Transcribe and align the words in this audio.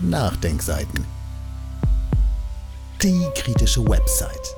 Nachdenkseiten. 0.00 1.04
Die 3.02 3.26
kritische 3.34 3.84
Website. 3.84 4.54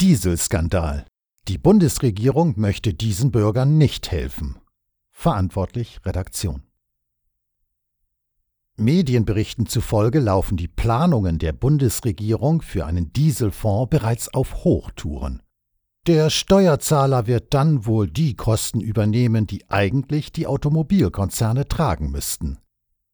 Dieselskandal. 0.00 1.04
Die 1.46 1.58
Bundesregierung 1.58 2.54
möchte 2.56 2.94
diesen 2.94 3.32
Bürgern 3.32 3.76
nicht 3.76 4.10
helfen. 4.12 4.56
Verantwortlich 5.10 6.00
Redaktion. 6.06 6.62
Medienberichten 8.76 9.66
zufolge 9.66 10.20
laufen 10.20 10.56
die 10.56 10.68
Planungen 10.68 11.38
der 11.38 11.52
Bundesregierung 11.52 12.62
für 12.62 12.86
einen 12.86 13.12
Dieselfonds 13.12 13.90
bereits 13.90 14.32
auf 14.32 14.64
Hochtouren. 14.64 15.43
Der 16.06 16.28
Steuerzahler 16.28 17.26
wird 17.26 17.54
dann 17.54 17.86
wohl 17.86 18.10
die 18.10 18.36
Kosten 18.36 18.82
übernehmen, 18.82 19.46
die 19.46 19.70
eigentlich 19.70 20.32
die 20.32 20.46
Automobilkonzerne 20.46 21.66
tragen 21.66 22.10
müssten. 22.10 22.58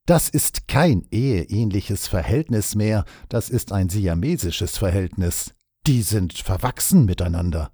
Das 0.07 0.29
ist 0.29 0.67
kein 0.67 1.07
eheähnliches 1.13 2.09
Verhältnis 2.09 2.75
mehr, 2.75 3.05
das 3.29 3.49
ist 3.49 3.71
ein 3.71 3.91
siamesisches 3.91 4.77
Verhältnis. 4.77 5.55
Die 5.87 6.03
sind 6.03 6.33
verwachsen 6.33 7.05
miteinander, 7.05 7.71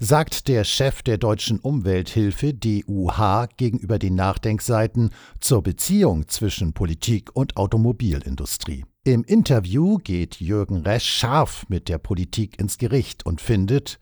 sagt 0.00 0.48
der 0.48 0.64
Chef 0.64 1.02
der 1.02 1.18
deutschen 1.18 1.60
Umwelthilfe 1.60 2.52
DUH 2.52 3.46
gegenüber 3.56 4.00
den 4.00 4.16
Nachdenkseiten 4.16 5.10
zur 5.38 5.62
Beziehung 5.62 6.26
zwischen 6.26 6.72
Politik 6.72 7.30
und 7.36 7.56
Automobilindustrie. 7.56 8.84
Im 9.04 9.22
Interview 9.22 9.98
geht 9.98 10.40
Jürgen 10.40 10.78
Resch 10.78 11.08
scharf 11.08 11.64
mit 11.68 11.88
der 11.88 11.98
Politik 11.98 12.58
ins 12.58 12.76
Gericht 12.76 13.24
und 13.24 13.40
findet, 13.40 14.00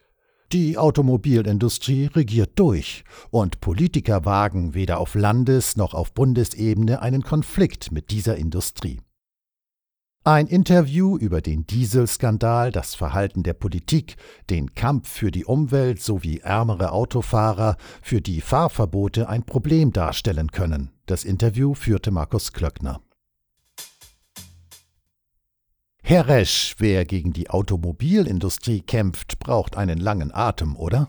die 0.53 0.79
Automobilindustrie 0.79 2.07
regiert 2.07 2.53
durch, 2.57 3.05
und 3.31 3.61
Politiker 3.61 4.25
wagen 4.25 4.75
weder 4.75 4.99
auf 4.99 5.15
Landes- 5.15 5.77
noch 5.77 5.95
auf 5.95 6.13
Bundesebene 6.13 7.03
einen 7.03 7.23
Konflikt 7.23 7.91
mit 7.93 8.11
dieser 8.11 8.37
Industrie. 8.37 9.01
Ein 10.25 10.49
Interview 10.49 11.17
über 11.17 11.41
den 11.41 11.69
Dieselskandal, 11.69 12.73
das 12.73 12.97
Verhalten 12.97 13.45
der 13.45 13.55
Politik, 13.55 14.17
den 14.51 14.75
Kampf 14.75 15.09
für 15.09 15.31
die 15.31 15.45
Umwelt 15.45 16.03
sowie 16.03 16.39
ärmere 16.39 16.91
Autofahrer, 16.91 17.77
für 18.03 18.21
die 18.21 18.41
Fahrverbote 18.41 19.29
ein 19.29 19.45
Problem 19.45 19.93
darstellen 19.93 20.51
können. 20.51 20.91
Das 21.07 21.25
Interview 21.25 21.75
führte 21.75 22.11
Markus 22.11 22.53
Klöckner. 22.53 23.01
Herr 26.09 26.29
Resch, 26.29 26.77
wer 26.79 27.05
gegen 27.05 27.33
die 27.33 27.51
Automobilindustrie 27.51 28.81
kämpft, 28.81 29.41
braucht 29.41 29.77
einen 29.77 29.99
langen 29.99 30.33
Atem, 30.33 30.77
oder? 30.77 31.09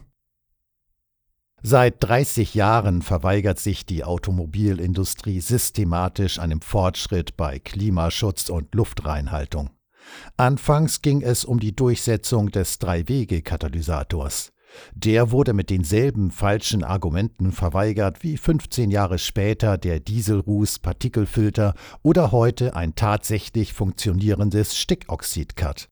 Seit 1.61 2.03
30 2.03 2.55
Jahren 2.55 3.03
verweigert 3.03 3.59
sich 3.59 3.85
die 3.85 4.03
Automobilindustrie 4.03 5.39
systematisch 5.39 6.39
einem 6.39 6.61
Fortschritt 6.61 7.37
bei 7.37 7.59
Klimaschutz 7.59 8.49
und 8.49 8.73
Luftreinhaltung. 8.73 9.69
Anfangs 10.35 11.03
ging 11.03 11.21
es 11.21 11.45
um 11.45 11.59
die 11.59 11.75
Durchsetzung 11.75 12.49
des 12.49 12.79
Drei-Wege-Katalysators. 12.79 14.51
Der 14.93 15.31
wurde 15.31 15.53
mit 15.53 15.69
denselben 15.69 16.31
falschen 16.31 16.83
Argumenten 16.83 17.51
verweigert 17.51 18.23
wie 18.23 18.37
15 18.37 18.91
Jahre 18.91 19.17
später 19.17 19.77
der 19.77 19.99
Dieselruß-Partikelfilter 19.99 21.73
oder 22.03 22.31
heute 22.31 22.75
ein 22.75 22.95
tatsächlich 22.95 23.73
funktionierendes 23.73 24.75
Stickoxid-Cut. 24.77 25.87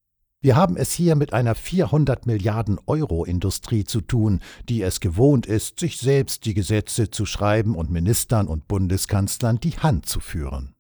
Wir 0.45 0.56
haben 0.56 0.78
es 0.78 0.94
hier 0.94 1.16
mit 1.16 1.33
einer 1.33 1.56
400 1.56 2.28
Milliarden 2.28 2.80
Euro 2.86 3.25
Industrie 3.25 3.83
zu 3.83 4.00
tun, 4.00 4.41
die 4.69 4.83
es 4.83 5.00
gewohnt 5.00 5.47
ist, 5.47 5.80
sich 5.80 5.97
selbst 5.97 6.45
die 6.45 6.53
Gesetze 6.53 7.09
zu 7.09 7.25
schreiben 7.25 7.75
und 7.75 7.89
Ministern 7.89 8.47
und 8.47 8.67
Bundeskanzlern 8.67 9.59
die 9.59 9.72
Hand 9.80 10.06
zu 10.06 10.19
führen. 10.19 10.75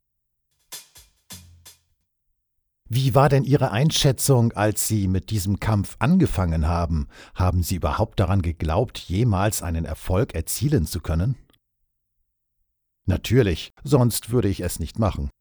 Wie 2.87 3.15
war 3.15 3.29
denn 3.29 3.43
Ihre 3.43 3.71
Einschätzung, 3.71 4.51
als 4.53 4.87
Sie 4.87 5.07
mit 5.07 5.31
diesem 5.31 5.59
Kampf 5.59 5.95
angefangen 5.97 6.67
haben? 6.67 7.07
Haben 7.33 7.63
Sie 7.63 7.75
überhaupt 7.75 8.19
daran 8.19 8.43
geglaubt, 8.43 8.99
jemals 8.99 9.63
einen 9.63 9.85
Erfolg 9.85 10.35
erzielen 10.35 10.85
zu 10.85 10.99
können? 10.99 11.35
Natürlich, 13.05 13.73
sonst 13.83 14.29
würde 14.29 14.49
ich 14.49 14.59
es 14.59 14.79
nicht 14.79 14.99
machen. 14.99 15.31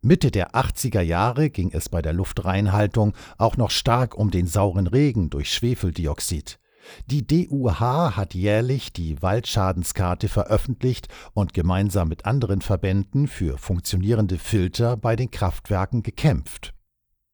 Mitte 0.00 0.32
der 0.32 0.54
80er 0.54 1.00
Jahre 1.00 1.50
ging 1.50 1.70
es 1.72 1.88
bei 1.88 2.02
der 2.02 2.12
Luftreinhaltung 2.12 3.14
auch 3.36 3.56
noch 3.56 3.70
stark 3.70 4.16
um 4.16 4.32
den 4.32 4.48
sauren 4.48 4.86
Regen 4.88 5.30
durch 5.30 5.52
Schwefeldioxid. 5.52 6.58
Die 7.06 7.26
DUH 7.26 8.16
hat 8.16 8.34
jährlich 8.34 8.92
die 8.92 9.20
Waldschadenskarte 9.22 10.28
veröffentlicht 10.28 11.08
und 11.32 11.52
gemeinsam 11.52 12.08
mit 12.08 12.26
anderen 12.26 12.60
Verbänden 12.60 13.28
für 13.28 13.58
funktionierende 13.58 14.38
Filter 14.38 14.96
bei 14.96 15.14
den 15.14 15.30
Kraftwerken 15.30 16.02
gekämpft. 16.02 16.74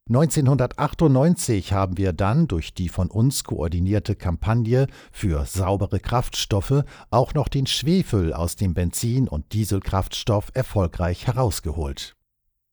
1998 0.07 1.73
haben 1.73 1.97
wir 1.97 2.13
dann 2.13 2.47
durch 2.47 2.75
die 2.75 2.91
von 2.91 3.11
uns 3.11 3.43
koordinierte 3.43 4.15
Kampagne 4.15 4.87
für 5.11 5.47
saubere 5.47 5.99
Kraftstoffe 5.99 6.85
auch 7.11 7.33
noch 7.33 7.49
den 7.49 7.67
Schwefel 7.67 8.35
aus 8.35 8.55
dem 8.57 8.75
Benzin- 8.75 9.29
und 9.29 9.55
Dieselkraftstoff 9.55 10.51
erfolgreich 10.53 11.27
herausgeholt. 11.27 12.17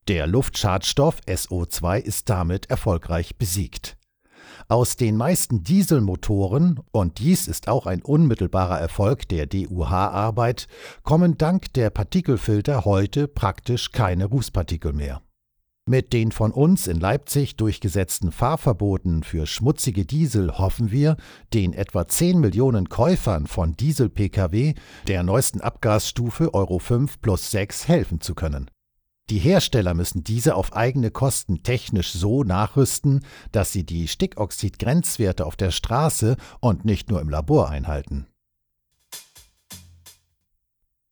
Der 0.09 0.27
Luftschadstoff 0.27 1.21
SO2 1.25 1.99
ist 1.99 2.29
damit 2.29 2.69
erfolgreich 2.69 3.37
besiegt. 3.37 3.95
Aus 4.67 4.97
den 4.97 5.15
meisten 5.15 5.63
Dieselmotoren, 5.63 6.81
und 6.91 7.19
dies 7.19 7.47
ist 7.47 7.69
auch 7.69 7.85
ein 7.85 8.01
unmittelbarer 8.01 8.77
Erfolg 8.77 9.29
der 9.29 9.45
DUH-Arbeit, 9.45 10.67
kommen 11.03 11.37
dank 11.37 11.71
der 11.75 11.91
Partikelfilter 11.91 12.83
heute 12.83 13.29
praktisch 13.29 13.93
keine 13.93 14.25
Rußpartikel 14.25 14.91
mehr. 14.91 15.21
Mit 15.89 16.13
den 16.13 16.31
von 16.31 16.51
uns 16.51 16.85
in 16.85 16.99
Leipzig 16.99 17.55
durchgesetzten 17.57 18.31
Fahrverboten 18.31 19.23
für 19.23 19.47
schmutzige 19.47 20.05
Diesel 20.05 20.59
hoffen 20.59 20.91
wir, 20.91 21.17
den 21.55 21.73
etwa 21.73 22.07
10 22.07 22.39
Millionen 22.39 22.87
Käufern 22.87 23.47
von 23.47 23.73
Diesel-Pkw 23.73 24.75
der 25.07 25.23
neuesten 25.23 25.59
Abgasstufe 25.59 26.53
Euro 26.53 26.77
5 26.77 27.19
plus 27.19 27.49
6 27.49 27.87
helfen 27.87 28.21
zu 28.21 28.35
können. 28.35 28.69
Die 29.31 29.39
Hersteller 29.39 29.95
müssen 29.95 30.23
diese 30.23 30.55
auf 30.55 30.73
eigene 30.73 31.09
Kosten 31.09 31.63
technisch 31.63 32.11
so 32.11 32.43
nachrüsten, 32.43 33.25
dass 33.51 33.71
sie 33.71 33.83
die 33.83 34.07
Stickoxid-Grenzwerte 34.07 35.45
auf 35.45 35.55
der 35.55 35.71
Straße 35.71 36.37
und 36.59 36.85
nicht 36.85 37.09
nur 37.09 37.21
im 37.21 37.29
Labor 37.29 37.69
einhalten. 37.69 38.27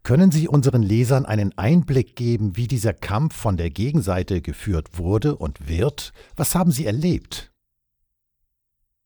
Können 0.10 0.32
Sie 0.32 0.48
unseren 0.48 0.82
Lesern 0.82 1.28
einen 1.28 1.56
Einblick 1.56 2.16
geben, 2.16 2.58
wie 2.58 2.66
dieser 2.66 2.94
Kampf 2.94 3.36
von 3.36 3.58
der 3.58 3.70
Gegenseite 3.70 4.42
geführt 4.42 4.98
wurde 4.98 5.36
und 5.36 5.68
wird? 5.68 6.14
Was 6.36 6.56
haben 6.56 6.72
Sie 6.72 6.88
erlebt? 6.88 7.52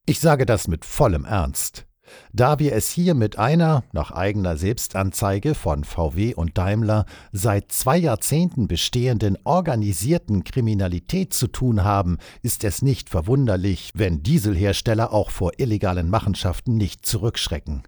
Ich 0.05 0.21
sage 0.21 0.45
das 0.45 0.69
mit 0.69 0.85
vollem 0.85 1.25
Ernst. 1.25 1.87
Da 2.31 2.57
wir 2.57 2.71
es 2.71 2.87
hier 2.87 3.15
mit 3.15 3.37
einer, 3.37 3.83
nach 3.91 4.11
eigener 4.11 4.55
Selbstanzeige 4.55 5.55
von 5.55 5.83
VW 5.83 6.35
und 6.35 6.57
Daimler, 6.57 7.05
seit 7.33 7.73
zwei 7.73 7.97
Jahrzehnten 7.97 8.69
bestehenden 8.69 9.37
organisierten 9.43 10.45
Kriminalität 10.45 11.33
zu 11.33 11.47
tun 11.47 11.83
haben, 11.83 12.17
ist 12.43 12.63
es 12.63 12.81
nicht 12.81 13.09
verwunderlich, 13.09 13.91
wenn 13.93 14.23
Dieselhersteller 14.23 15.11
auch 15.11 15.31
vor 15.31 15.51
illegalen 15.57 16.09
Machenschaften 16.09 16.77
nicht 16.77 17.05
zurückschrecken. 17.05 17.83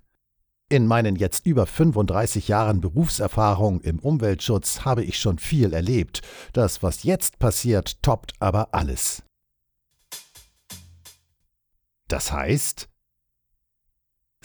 In 0.68 0.88
meinen 0.88 1.16
jetzt 1.16 1.46
über 1.46 1.68
35 1.68 2.48
Jahren 2.48 2.82
Berufserfahrung 2.82 3.82
im 3.82 4.00
Umweltschutz 4.00 4.82
habe 4.82 5.04
ich 5.04 5.20
schon 5.20 5.38
viel 5.38 5.74
erlebt. 5.74 6.22
Das, 6.54 6.82
was 6.82 7.04
jetzt 7.04 7.38
passiert, 7.38 8.02
toppt 8.02 8.34
aber 8.40 8.74
alles. 8.74 9.22
Das 12.08 12.32
heißt, 12.32 12.90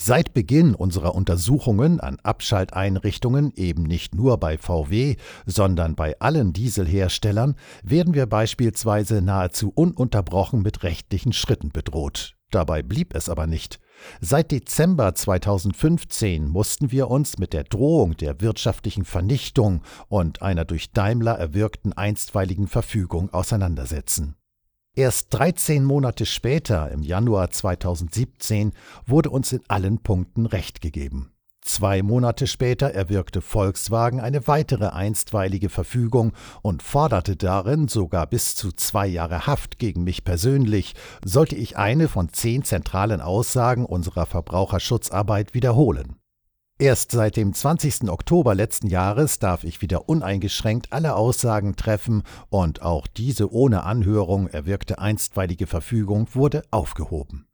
Seit 0.02 0.32
Beginn 0.32 0.74
unserer 0.74 1.14
Untersuchungen 1.14 2.00
an 2.00 2.18
Abschalteinrichtungen 2.20 3.52
eben 3.54 3.82
nicht 3.82 4.14
nur 4.14 4.38
bei 4.38 4.56
VW, 4.56 5.16
sondern 5.44 5.94
bei 5.94 6.18
allen 6.20 6.54
Dieselherstellern 6.54 7.54
werden 7.82 8.14
wir 8.14 8.24
beispielsweise 8.24 9.20
nahezu 9.20 9.70
ununterbrochen 9.74 10.62
mit 10.62 10.84
rechtlichen 10.84 11.34
Schritten 11.34 11.68
bedroht. 11.68 12.34
Dabei 12.50 12.82
blieb 12.82 13.14
es 13.14 13.28
aber 13.28 13.46
nicht. 13.46 13.78
Seit 14.20 14.50
Dezember 14.50 15.14
2015 15.14 16.48
mussten 16.48 16.90
wir 16.92 17.10
uns 17.10 17.38
mit 17.38 17.52
der 17.52 17.64
Drohung 17.64 18.16
der 18.16 18.40
wirtschaftlichen 18.40 19.04
Vernichtung 19.04 19.82
und 20.08 20.42
einer 20.42 20.64
durch 20.64 20.92
Daimler 20.92 21.38
erwirkten 21.38 21.92
einstweiligen 21.92 22.68
Verfügung 22.68 23.30
auseinandersetzen. 23.30 24.36
Erst 24.96 25.32
13 25.34 25.84
Monate 25.84 26.26
später, 26.26 26.90
im 26.90 27.02
Januar 27.02 27.50
2017, 27.50 28.72
wurde 29.06 29.30
uns 29.30 29.52
in 29.52 29.60
allen 29.68 30.02
Punkten 30.02 30.46
Recht 30.46 30.80
gegeben. 30.80 31.32
Zwei 31.70 32.02
Monate 32.02 32.48
später 32.48 32.88
erwirkte 32.88 33.40
Volkswagen 33.40 34.18
eine 34.18 34.48
weitere 34.48 34.88
einstweilige 34.88 35.68
Verfügung 35.68 36.32
und 36.62 36.82
forderte 36.82 37.36
darin 37.36 37.86
sogar 37.86 38.26
bis 38.26 38.56
zu 38.56 38.72
zwei 38.72 39.06
Jahre 39.06 39.46
Haft 39.46 39.78
gegen 39.78 40.02
mich 40.02 40.24
persönlich, 40.24 40.96
sollte 41.24 41.54
ich 41.54 41.78
eine 41.78 42.08
von 42.08 42.32
zehn 42.32 42.64
zentralen 42.64 43.20
Aussagen 43.20 43.86
unserer 43.86 44.26
Verbraucherschutzarbeit 44.26 45.54
wiederholen. 45.54 46.16
Erst 46.80 47.12
seit 47.12 47.36
dem 47.36 47.54
20. 47.54 48.10
Oktober 48.10 48.56
letzten 48.56 48.88
Jahres 48.88 49.38
darf 49.38 49.62
ich 49.62 49.80
wieder 49.80 50.08
uneingeschränkt 50.08 50.92
alle 50.92 51.14
Aussagen 51.14 51.76
treffen 51.76 52.24
und 52.48 52.82
auch 52.82 53.06
diese 53.06 53.52
ohne 53.52 53.84
Anhörung 53.84 54.48
erwirkte 54.48 54.98
einstweilige 54.98 55.68
Verfügung 55.68 56.26
wurde 56.32 56.64
aufgehoben. 56.72 57.46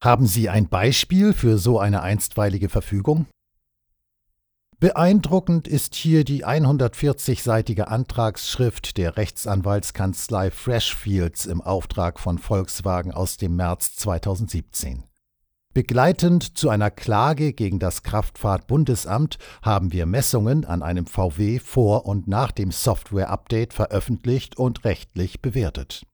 Haben 0.00 0.28
Sie 0.28 0.48
ein 0.48 0.68
Beispiel 0.68 1.32
für 1.32 1.58
so 1.58 1.80
eine 1.80 2.02
einstweilige 2.02 2.68
Verfügung? 2.68 3.26
Beeindruckend 4.78 5.66
ist 5.66 5.96
hier 5.96 6.22
die 6.22 6.46
140-seitige 6.46 7.82
Antragsschrift 7.82 8.96
der 8.96 9.16
Rechtsanwaltskanzlei 9.16 10.52
Freshfields 10.52 11.46
im 11.46 11.60
Auftrag 11.60 12.20
von 12.20 12.38
Volkswagen 12.38 13.10
aus 13.12 13.38
dem 13.38 13.56
März 13.56 13.96
2017. 13.96 15.02
Begleitend 15.74 16.56
zu 16.56 16.70
einer 16.70 16.92
Klage 16.92 17.52
gegen 17.52 17.80
das 17.80 18.04
Kraftfahrtbundesamt 18.04 19.38
haben 19.62 19.90
wir 19.90 20.06
Messungen 20.06 20.64
an 20.64 20.84
einem 20.84 21.06
VW 21.06 21.58
vor 21.58 22.06
und 22.06 22.28
nach 22.28 22.52
dem 22.52 22.70
Software-Update 22.70 23.74
veröffentlicht 23.74 24.56
und 24.56 24.84
rechtlich 24.84 25.42
bewertet. 25.42 26.06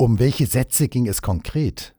Um 0.00 0.20
welche 0.20 0.46
Sätze 0.46 0.86
ging 0.86 1.08
es 1.08 1.22
konkret? 1.22 1.92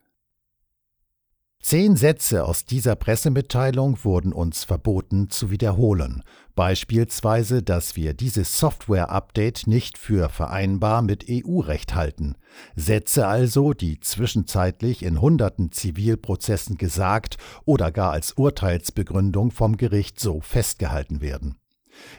Zehn 1.60 1.96
Sätze 1.96 2.46
aus 2.46 2.64
dieser 2.64 2.96
Pressemitteilung 2.96 3.98
wurden 4.04 4.32
uns 4.32 4.64
verboten 4.64 5.28
zu 5.28 5.50
wiederholen, 5.50 6.22
beispielsweise, 6.54 7.62
dass 7.62 7.96
wir 7.96 8.14
dieses 8.14 8.58
Software-Update 8.58 9.66
nicht 9.66 9.98
für 9.98 10.30
vereinbar 10.30 11.02
mit 11.02 11.26
EU-Recht 11.28 11.94
halten. 11.94 12.36
Sätze 12.74 13.26
also, 13.26 13.74
die 13.74 14.00
zwischenzeitlich 14.00 15.02
in 15.02 15.20
hunderten 15.20 15.70
Zivilprozessen 15.70 16.78
gesagt 16.78 17.36
oder 17.66 17.92
gar 17.92 18.12
als 18.12 18.32
Urteilsbegründung 18.32 19.50
vom 19.50 19.76
Gericht 19.76 20.18
so 20.18 20.40
festgehalten 20.40 21.20
werden. 21.20 21.56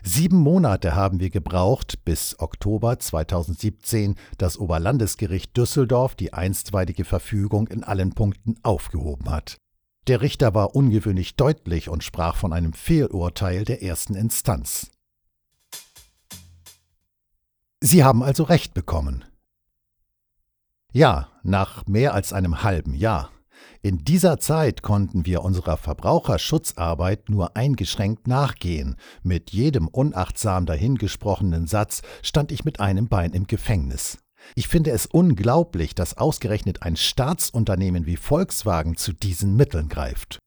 Sieben 0.03 0.37
Monate 0.37 0.95
haben 0.95 1.19
wir 1.19 1.29
gebraucht, 1.29 2.03
bis 2.05 2.39
Oktober 2.39 2.99
2017 2.99 4.15
das 4.37 4.57
Oberlandesgericht 4.57 5.55
Düsseldorf 5.55 6.15
die 6.15 6.33
einstweilige 6.33 7.05
Verfügung 7.05 7.67
in 7.67 7.83
allen 7.83 8.13
Punkten 8.13 8.55
aufgehoben 8.63 9.29
hat. 9.29 9.57
Der 10.07 10.21
Richter 10.21 10.53
war 10.55 10.75
ungewöhnlich 10.75 11.35
deutlich 11.35 11.89
und 11.89 12.03
sprach 12.03 12.35
von 12.35 12.53
einem 12.53 12.73
Fehlurteil 12.73 13.65
der 13.65 13.83
ersten 13.83 14.15
Instanz. 14.15 14.89
Sie 17.79 18.03
haben 18.03 18.23
also 18.23 18.43
recht 18.43 18.73
bekommen. 18.73 19.25
Ja, 20.91 21.29
nach 21.43 21.87
mehr 21.87 22.13
als 22.13 22.33
einem 22.33 22.63
halben 22.63 22.93
Jahr. 22.93 23.31
In 23.81 24.03
dieser 24.03 24.39
Zeit 24.39 24.81
konnten 24.81 25.25
wir 25.25 25.43
unserer 25.43 25.77
Verbraucherschutzarbeit 25.77 27.29
nur 27.29 27.55
eingeschränkt 27.55 28.27
nachgehen. 28.27 28.95
Mit 29.23 29.51
jedem 29.51 29.87
unachtsam 29.87 30.65
dahingesprochenen 30.65 31.67
Satz 31.67 32.01
stand 32.21 32.51
ich 32.51 32.63
mit 32.63 32.79
einem 32.79 33.07
Bein 33.07 33.33
im 33.33 33.47
Gefängnis. 33.47 34.19
Ich 34.55 34.67
finde 34.67 34.91
es 34.91 35.05
unglaublich, 35.05 35.95
dass 35.95 36.17
ausgerechnet 36.17 36.83
ein 36.83 36.95
Staatsunternehmen 36.95 38.05
wie 38.05 38.17
Volkswagen 38.17 38.97
zu 38.97 39.13
diesen 39.13 39.55
Mitteln 39.55 39.89
greift. 39.89 40.39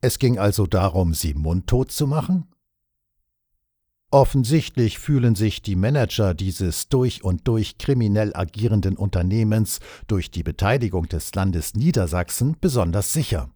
Es 0.00 0.18
ging 0.18 0.38
also 0.38 0.66
darum, 0.66 1.12
sie 1.12 1.34
mundtot 1.34 1.90
zu 1.90 2.06
machen? 2.06 2.46
Offensichtlich 4.10 4.98
fühlen 4.98 5.34
sich 5.34 5.60
die 5.60 5.76
Manager 5.76 6.32
dieses 6.32 6.88
durch 6.88 7.22
und 7.24 7.46
durch 7.46 7.76
kriminell 7.76 8.34
agierenden 8.34 8.96
Unternehmens 8.96 9.80
durch 10.06 10.30
die 10.30 10.42
Beteiligung 10.42 11.08
des 11.08 11.34
Landes 11.34 11.74
Niedersachsen 11.74 12.56
besonders 12.58 13.12
sicher. 13.12 13.50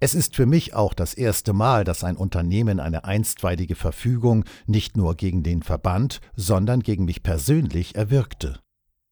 Es 0.00 0.16
ist 0.16 0.34
für 0.34 0.46
mich 0.46 0.74
auch 0.74 0.94
das 0.94 1.14
erste 1.14 1.52
Mal, 1.52 1.84
dass 1.84 2.02
ein 2.02 2.16
Unternehmen 2.16 2.80
eine 2.80 3.04
einstweilige 3.04 3.76
Verfügung 3.76 4.44
nicht 4.66 4.96
nur 4.96 5.14
gegen 5.14 5.44
den 5.44 5.62
Verband, 5.62 6.20
sondern 6.34 6.80
gegen 6.80 7.04
mich 7.04 7.22
persönlich 7.22 7.94
erwirkte. 7.94 8.58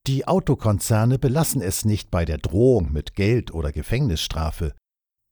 Die 0.09 0.27
Autokonzerne 0.27 1.17
belassen 1.21 1.63
es 1.63 1.85
nicht 1.85 2.11
bei 2.11 2.25
der 2.25 2.39
Drohung 2.39 2.93
mit 2.93 3.15
Geld 3.15 3.55
oder 3.55 3.71
Gefängnisstrafe. 3.71 4.75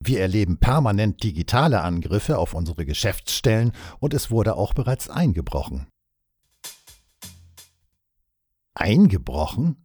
Wir 0.02 0.20
erleben 0.20 0.58
permanent 0.58 1.22
digitale 1.22 1.82
Angriffe 1.82 2.38
auf 2.38 2.54
unsere 2.54 2.86
Geschäftsstellen 2.86 3.72
und 3.98 4.14
es 4.14 4.30
wurde 4.30 4.56
auch 4.56 4.72
bereits 4.72 5.10
eingebrochen. 5.10 5.88
Eingebrochen? 8.74 9.84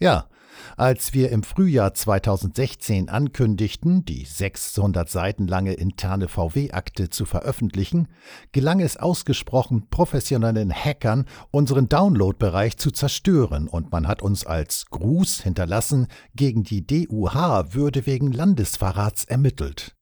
Ja, 0.00 0.28
als 0.76 1.12
wir 1.12 1.30
im 1.30 1.42
Frühjahr 1.42 1.94
2016 1.94 3.08
ankündigten, 3.08 4.04
die 4.04 4.24
600 4.24 5.08
Seiten 5.08 5.46
lange 5.46 5.74
interne 5.74 6.28
VW-Akte 6.28 7.10
zu 7.10 7.24
veröffentlichen, 7.24 8.08
gelang 8.52 8.80
es 8.80 8.96
ausgesprochen 8.96 9.88
professionellen 9.90 10.72
Hackern, 10.72 11.26
unseren 11.50 11.88
Download-Bereich 11.88 12.76
zu 12.76 12.90
zerstören 12.90 13.68
und 13.68 13.92
man 13.92 14.08
hat 14.08 14.22
uns 14.22 14.44
als 14.46 14.86
Gruß 14.86 15.42
hinterlassen, 15.42 16.08
gegen 16.34 16.64
die 16.64 16.86
DUH 16.86 17.74
würde 17.74 18.06
wegen 18.06 18.32
Landesverrats 18.32 19.24
ermittelt. 19.24 19.94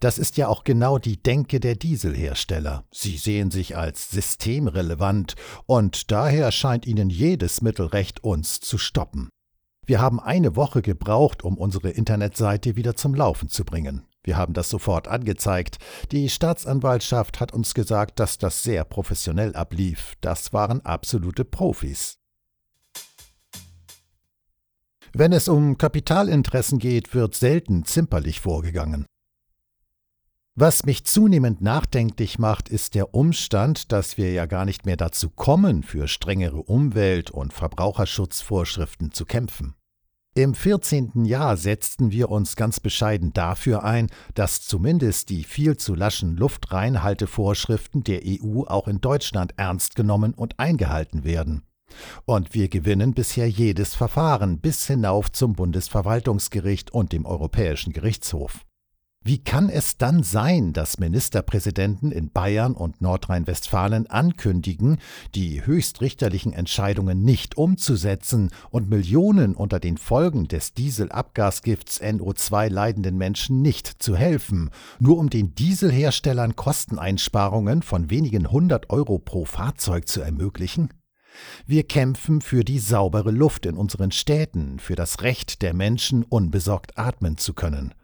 Das 0.00 0.18
ist 0.18 0.36
ja 0.36 0.48
auch 0.48 0.64
genau 0.64 0.98
die 0.98 1.22
Denke 1.22 1.60
der 1.60 1.76
Dieselhersteller. 1.76 2.84
Sie 2.92 3.16
sehen 3.16 3.50
sich 3.50 3.76
als 3.76 4.10
systemrelevant 4.10 5.34
und 5.66 6.10
daher 6.10 6.52
scheint 6.52 6.86
ihnen 6.86 7.10
jedes 7.10 7.62
Mittel 7.62 7.86
recht, 7.86 8.22
uns 8.22 8.60
zu 8.60 8.76
stoppen. 8.76 9.28
Wir 9.86 10.00
haben 10.00 10.20
eine 10.20 10.56
Woche 10.56 10.82
gebraucht, 10.82 11.44
um 11.44 11.58
unsere 11.58 11.90
Internetseite 11.90 12.76
wieder 12.76 12.96
zum 12.96 13.14
Laufen 13.14 13.48
zu 13.48 13.64
bringen. 13.64 14.06
Wir 14.22 14.38
haben 14.38 14.54
das 14.54 14.70
sofort 14.70 15.06
angezeigt. 15.06 15.78
Die 16.10 16.30
Staatsanwaltschaft 16.30 17.40
hat 17.40 17.52
uns 17.52 17.74
gesagt, 17.74 18.18
dass 18.18 18.38
das 18.38 18.62
sehr 18.62 18.84
professionell 18.84 19.54
ablief. 19.54 20.14
Das 20.22 20.54
waren 20.54 20.80
absolute 20.80 21.44
Profis. 21.44 22.18
Wenn 25.12 25.32
es 25.32 25.46
um 25.46 25.78
Kapitalinteressen 25.78 26.78
geht, 26.78 27.14
wird 27.14 27.34
selten 27.34 27.84
zimperlich 27.84 28.40
vorgegangen. 28.40 29.06
Was 30.56 30.86
mich 30.86 31.04
zunehmend 31.04 31.62
nachdenklich 31.62 32.38
macht, 32.38 32.68
ist 32.68 32.94
der 32.94 33.12
Umstand, 33.12 33.90
dass 33.90 34.16
wir 34.16 34.32
ja 34.32 34.46
gar 34.46 34.64
nicht 34.64 34.86
mehr 34.86 34.96
dazu 34.96 35.28
kommen, 35.28 35.82
für 35.82 36.06
strengere 36.06 36.62
Umwelt- 36.62 37.32
und 37.32 37.52
Verbraucherschutzvorschriften 37.52 39.10
zu 39.10 39.24
kämpfen. 39.24 39.74
Im 40.36 40.54
14. 40.54 41.24
Jahr 41.24 41.56
setzten 41.56 42.12
wir 42.12 42.30
uns 42.30 42.54
ganz 42.54 42.78
bescheiden 42.78 43.32
dafür 43.32 43.82
ein, 43.82 44.10
dass 44.34 44.62
zumindest 44.62 45.30
die 45.30 45.42
viel 45.42 45.76
zu 45.76 45.96
laschen 45.96 46.36
Luftreinhaltevorschriften 46.36 48.04
der 48.04 48.20
EU 48.24 48.62
auch 48.62 48.86
in 48.86 49.00
Deutschland 49.00 49.54
ernst 49.56 49.96
genommen 49.96 50.34
und 50.34 50.60
eingehalten 50.60 51.24
werden. 51.24 51.64
Und 52.26 52.54
wir 52.54 52.68
gewinnen 52.68 53.12
bisher 53.12 53.50
jedes 53.50 53.96
Verfahren 53.96 54.60
bis 54.60 54.86
hinauf 54.86 55.32
zum 55.32 55.54
Bundesverwaltungsgericht 55.54 56.92
und 56.92 57.12
dem 57.12 57.26
Europäischen 57.26 57.92
Gerichtshof. 57.92 58.64
Wie 59.26 59.38
kann 59.38 59.70
es 59.70 59.96
dann 59.96 60.22
sein, 60.22 60.74
dass 60.74 60.98
Ministerpräsidenten 60.98 62.12
in 62.12 62.30
Bayern 62.30 62.74
und 62.74 63.00
Nordrhein-Westfalen 63.00 64.06
ankündigen, 64.06 64.98
die 65.34 65.64
höchstrichterlichen 65.64 66.52
Entscheidungen 66.52 67.22
nicht 67.22 67.56
umzusetzen 67.56 68.50
und 68.68 68.90
Millionen 68.90 69.54
unter 69.54 69.80
den 69.80 69.96
Folgen 69.96 70.46
des 70.46 70.74
Dieselabgasgifts 70.74 72.02
NO2 72.02 72.68
leidenden 72.68 73.16
Menschen 73.16 73.62
nicht 73.62 73.86
zu 73.86 74.14
helfen, 74.14 74.68
nur 74.98 75.16
um 75.16 75.30
den 75.30 75.54
Dieselherstellern 75.54 76.54
Kosteneinsparungen 76.54 77.80
von 77.80 78.10
wenigen 78.10 78.50
hundert 78.50 78.90
Euro 78.90 79.18
pro 79.18 79.46
Fahrzeug 79.46 80.06
zu 80.06 80.20
ermöglichen? 80.20 80.90
Wir 81.66 81.84
kämpfen 81.84 82.42
für 82.42 82.62
die 82.62 82.78
saubere 82.78 83.30
Luft 83.30 83.64
in 83.64 83.76
unseren 83.78 84.10
Städten, 84.10 84.78
für 84.78 84.96
das 84.96 85.22
Recht 85.22 85.62
der 85.62 85.72
Menschen, 85.72 86.24
unbesorgt 86.24 86.98
atmen 86.98 87.38
zu 87.38 87.54
können. 87.54 87.94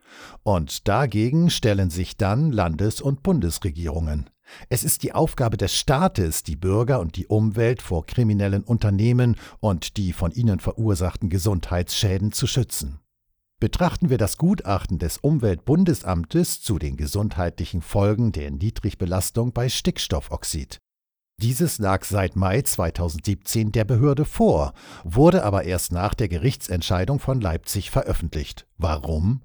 Und 0.42 0.88
dagegen 0.88 1.50
stellen 1.50 1.90
sich 1.90 2.16
dann 2.16 2.52
Landes- 2.52 3.00
und 3.00 3.22
Bundesregierungen. 3.22 4.30
Es 4.68 4.84
ist 4.84 5.02
die 5.02 5.12
Aufgabe 5.12 5.56
des 5.56 5.74
Staates, 5.74 6.42
die 6.42 6.56
Bürger 6.56 7.00
und 7.00 7.16
die 7.16 7.26
Umwelt 7.26 7.82
vor 7.82 8.06
kriminellen 8.06 8.62
Unternehmen 8.62 9.36
und 9.60 9.96
die 9.96 10.12
von 10.12 10.32
ihnen 10.32 10.60
verursachten 10.60 11.28
Gesundheitsschäden 11.28 12.32
zu 12.32 12.46
schützen. 12.46 13.00
Betrachten 13.60 14.08
wir 14.08 14.16
das 14.16 14.38
Gutachten 14.38 14.98
des 14.98 15.18
Umweltbundesamtes 15.18 16.62
zu 16.62 16.78
den 16.78 16.96
gesundheitlichen 16.96 17.82
Folgen 17.82 18.32
der 18.32 18.50
Niedrigbelastung 18.50 19.52
bei 19.52 19.68
Stickstoffoxid. 19.68 20.78
Dieses 21.42 21.78
lag 21.78 22.04
seit 22.04 22.36
Mai 22.36 22.62
2017 22.62 23.72
der 23.72 23.84
Behörde 23.84 24.24
vor, 24.24 24.72
wurde 25.04 25.42
aber 25.44 25.64
erst 25.64 25.92
nach 25.92 26.14
der 26.14 26.28
Gerichtsentscheidung 26.28 27.18
von 27.18 27.40
Leipzig 27.40 27.90
veröffentlicht. 27.90 28.66
Warum? 28.76 29.42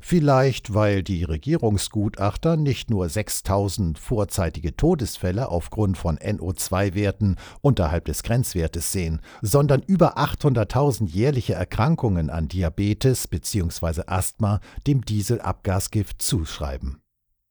Vielleicht, 0.00 0.74
weil 0.74 1.02
die 1.02 1.24
Regierungsgutachter 1.24 2.56
nicht 2.56 2.90
nur 2.90 3.08
6000 3.08 3.98
vorzeitige 3.98 4.76
Todesfälle 4.76 5.48
aufgrund 5.48 5.98
von 5.98 6.18
NO2-Werten 6.18 7.36
unterhalb 7.60 8.04
des 8.04 8.22
Grenzwertes 8.22 8.92
sehen, 8.92 9.20
sondern 9.42 9.82
über 9.82 10.18
800.000 10.18 11.08
jährliche 11.08 11.54
Erkrankungen 11.54 12.30
an 12.30 12.48
Diabetes 12.48 13.28
bzw. 13.28 14.02
Asthma 14.06 14.60
dem 14.86 15.04
Dieselabgasgift 15.04 16.20
zuschreiben. 16.22 17.00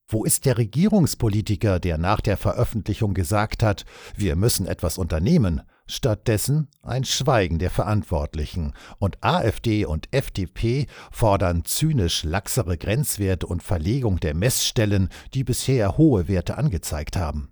Wo 0.08 0.26
ist 0.26 0.46
der 0.46 0.58
Regierungspolitiker, 0.58 1.80
der 1.80 1.98
nach 1.98 2.22
der 2.22 2.38
Veröffentlichung 2.38 3.14
gesagt 3.14 3.64
hat, 3.64 3.86
wir 4.16 4.36
müssen 4.36 4.68
etwas 4.68 4.98
unternehmen, 4.98 5.62
stattdessen 5.94 6.68
ein 6.82 7.04
Schweigen 7.06 7.60
der 7.60 7.70
Verantwortlichen, 7.70 8.74
und 9.00 9.24
AfD 9.24 9.86
und 9.86 10.14
FDP 10.14 10.88
fordern 11.12 11.66
zynisch 11.66 12.24
laxere 12.24 12.78
Grenzwerte 12.78 13.48
und 13.48 13.64
Verlegung 13.64 14.20
der 14.20 14.34
Messstellen, 14.34 15.10
die 15.34 15.44
bisher 15.44 15.98
hohe 15.98 16.28
Werte 16.28 16.58
angezeigt 16.58 17.16
haben. 17.16 17.52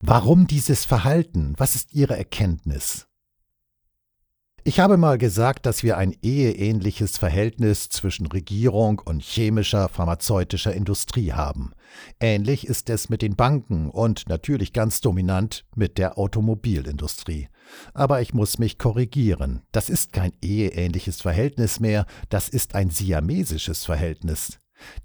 Warum 0.00 0.46
dieses 0.46 0.84
Verhalten? 0.84 1.54
Was 1.56 1.74
ist 1.74 1.94
Ihre 1.94 2.16
Erkenntnis? 2.16 3.06
Ich 4.66 4.80
habe 4.80 4.96
mal 4.96 5.18
gesagt, 5.18 5.66
dass 5.66 5.82
wir 5.82 5.98
ein 5.98 6.16
eheähnliches 6.22 7.18
Verhältnis 7.18 7.90
zwischen 7.90 8.26
Regierung 8.26 8.98
und 8.98 9.22
chemischer, 9.22 9.90
pharmazeutischer 9.90 10.72
Industrie 10.72 11.34
haben. 11.34 11.72
Ähnlich 12.18 12.66
ist 12.66 12.88
es 12.88 13.10
mit 13.10 13.20
den 13.20 13.36
Banken 13.36 13.90
und 13.90 14.26
natürlich 14.26 14.72
ganz 14.72 15.02
dominant 15.02 15.66
mit 15.76 15.98
der 15.98 16.16
Automobilindustrie. 16.16 17.50
Aber 17.92 18.22
ich 18.22 18.32
muss 18.32 18.58
mich 18.58 18.78
korrigieren. 18.78 19.60
Das 19.70 19.90
ist 19.90 20.14
kein 20.14 20.32
eheähnliches 20.40 21.20
Verhältnis 21.20 21.78
mehr, 21.78 22.06
das 22.30 22.48
ist 22.48 22.74
ein 22.74 22.88
siamesisches 22.88 23.84
Verhältnis. 23.84 24.60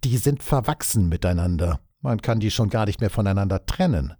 Die 0.05 0.15
sind 0.15 0.41
verwachsen 0.41 1.09
miteinander. 1.09 1.81
Man 1.99 2.21
kann 2.21 2.39
die 2.39 2.51
schon 2.51 2.69
gar 2.69 2.85
nicht 2.85 3.01
mehr 3.01 3.09
voneinander 3.09 3.65
trennen. 3.65 4.13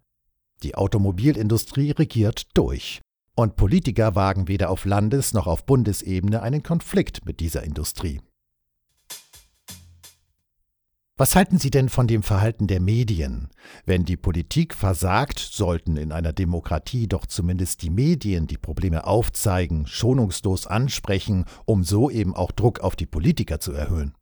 Die 0.63 0.75
Automobilindustrie 0.75 1.91
regiert 1.91 2.48
durch. 2.55 3.00
Und 3.39 3.55
Politiker 3.55 4.15
wagen 4.15 4.50
weder 4.50 4.69
auf 4.69 4.84
Landes- 4.84 5.31
noch 5.31 5.48
auf 5.48 5.65
Bundesebene 5.65 6.41
einen 6.41 6.62
Konflikt 6.62 7.25
mit 7.25 7.39
dieser 7.39 7.63
Industrie. 7.63 8.19
Was 11.15 11.38
halten 11.38 11.58
Sie 11.58 11.69
denn 11.69 11.88
von 11.88 12.05
dem 12.05 12.22
Verhalten 12.22 12.67
der 12.67 12.81
Medien? 12.81 13.48
Wenn 13.86 14.03
die 14.03 14.17
Politik 14.17 14.75
versagt, 14.75 15.39
sollten 15.39 15.96
in 15.96 16.12
einer 16.12 16.34
Demokratie 16.34 17.08
doch 17.08 17.25
zumindest 17.25 17.81
die 17.81 17.89
Medien 17.89 18.46
die 18.46 18.58
Probleme 18.58 19.08
aufzeigen, 19.08 19.88
schonungslos 19.88 20.67
ansprechen, 20.67 21.46
um 21.63 21.86
so 21.86 22.10
eben 22.10 22.36
auch 22.36 22.51
Druck 22.51 22.81
auf 22.81 22.98
die 22.98 23.05
Politiker 23.05 23.62
zu 23.62 23.72
erhöhen. 23.72 24.15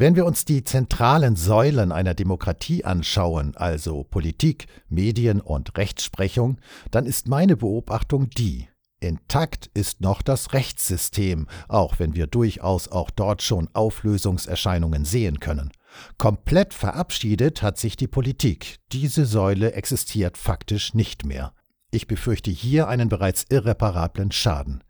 Wenn 0.00 0.14
wir 0.14 0.26
uns 0.26 0.44
die 0.44 0.62
zentralen 0.62 1.34
Säulen 1.34 1.90
einer 1.90 2.14
Demokratie 2.14 2.84
anschauen, 2.84 3.56
also 3.56 4.04
Politik, 4.04 4.68
Medien 4.88 5.40
und 5.40 5.76
Rechtsprechung, 5.76 6.60
dann 6.92 7.04
ist 7.04 7.26
meine 7.26 7.56
Beobachtung 7.56 8.30
die, 8.30 8.68
Intakt 9.00 9.68
ist 9.74 10.00
noch 10.00 10.22
das 10.22 10.52
Rechtssystem, 10.52 11.48
auch 11.66 11.98
wenn 11.98 12.14
wir 12.14 12.28
durchaus 12.28 12.86
auch 12.86 13.10
dort 13.10 13.42
schon 13.42 13.68
Auflösungserscheinungen 13.72 15.04
sehen 15.04 15.40
können. 15.40 15.72
Komplett 16.16 16.74
verabschiedet 16.74 17.62
hat 17.62 17.76
sich 17.76 17.96
die 17.96 18.06
Politik. 18.06 18.76
Diese 18.92 19.26
Säule 19.26 19.72
existiert 19.72 20.38
faktisch 20.38 20.94
nicht 20.94 21.26
mehr. 21.26 21.54
Ich 21.90 22.06
befürchte 22.06 22.52
hier 22.52 22.86
einen 22.86 23.08
bereits 23.08 23.46
irreparablen 23.48 24.30
Schaden. 24.30 24.84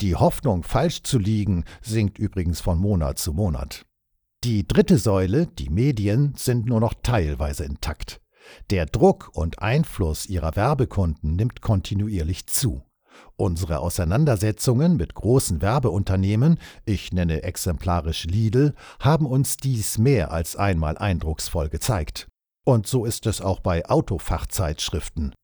Die 0.00 0.14
Hoffnung, 0.14 0.62
falsch 0.62 1.02
zu 1.02 1.18
liegen, 1.18 1.64
sinkt 1.82 2.18
übrigens 2.18 2.62
von 2.62 2.78
Monat 2.78 3.18
zu 3.18 3.34
Monat. 3.34 3.84
Die 4.44 4.66
dritte 4.66 4.98
Säule, 4.98 5.46
die 5.46 5.70
Medien, 5.70 6.34
sind 6.36 6.66
nur 6.66 6.80
noch 6.80 6.94
teilweise 7.02 7.64
intakt. 7.64 8.20
Der 8.70 8.86
Druck 8.86 9.30
und 9.32 9.60
Einfluss 9.60 10.26
ihrer 10.26 10.54
Werbekunden 10.56 11.34
nimmt 11.34 11.62
kontinuierlich 11.62 12.46
zu. 12.46 12.82
Unsere 13.36 13.80
Auseinandersetzungen 13.80 14.96
mit 14.96 15.14
großen 15.14 15.62
Werbeunternehmen, 15.62 16.58
ich 16.84 17.12
nenne 17.12 17.42
exemplarisch 17.42 18.24
Lidl, 18.24 18.74
haben 19.00 19.26
uns 19.26 19.56
dies 19.56 19.98
mehr 19.98 20.30
als 20.30 20.56
einmal 20.56 20.96
eindrucksvoll 20.96 21.68
gezeigt. 21.68 22.28
Und 22.64 22.86
so 22.86 23.04
ist 23.04 23.26
es 23.26 23.40
auch 23.40 23.60
bei 23.60 23.86
Autofachzeitschriften. 23.88 25.34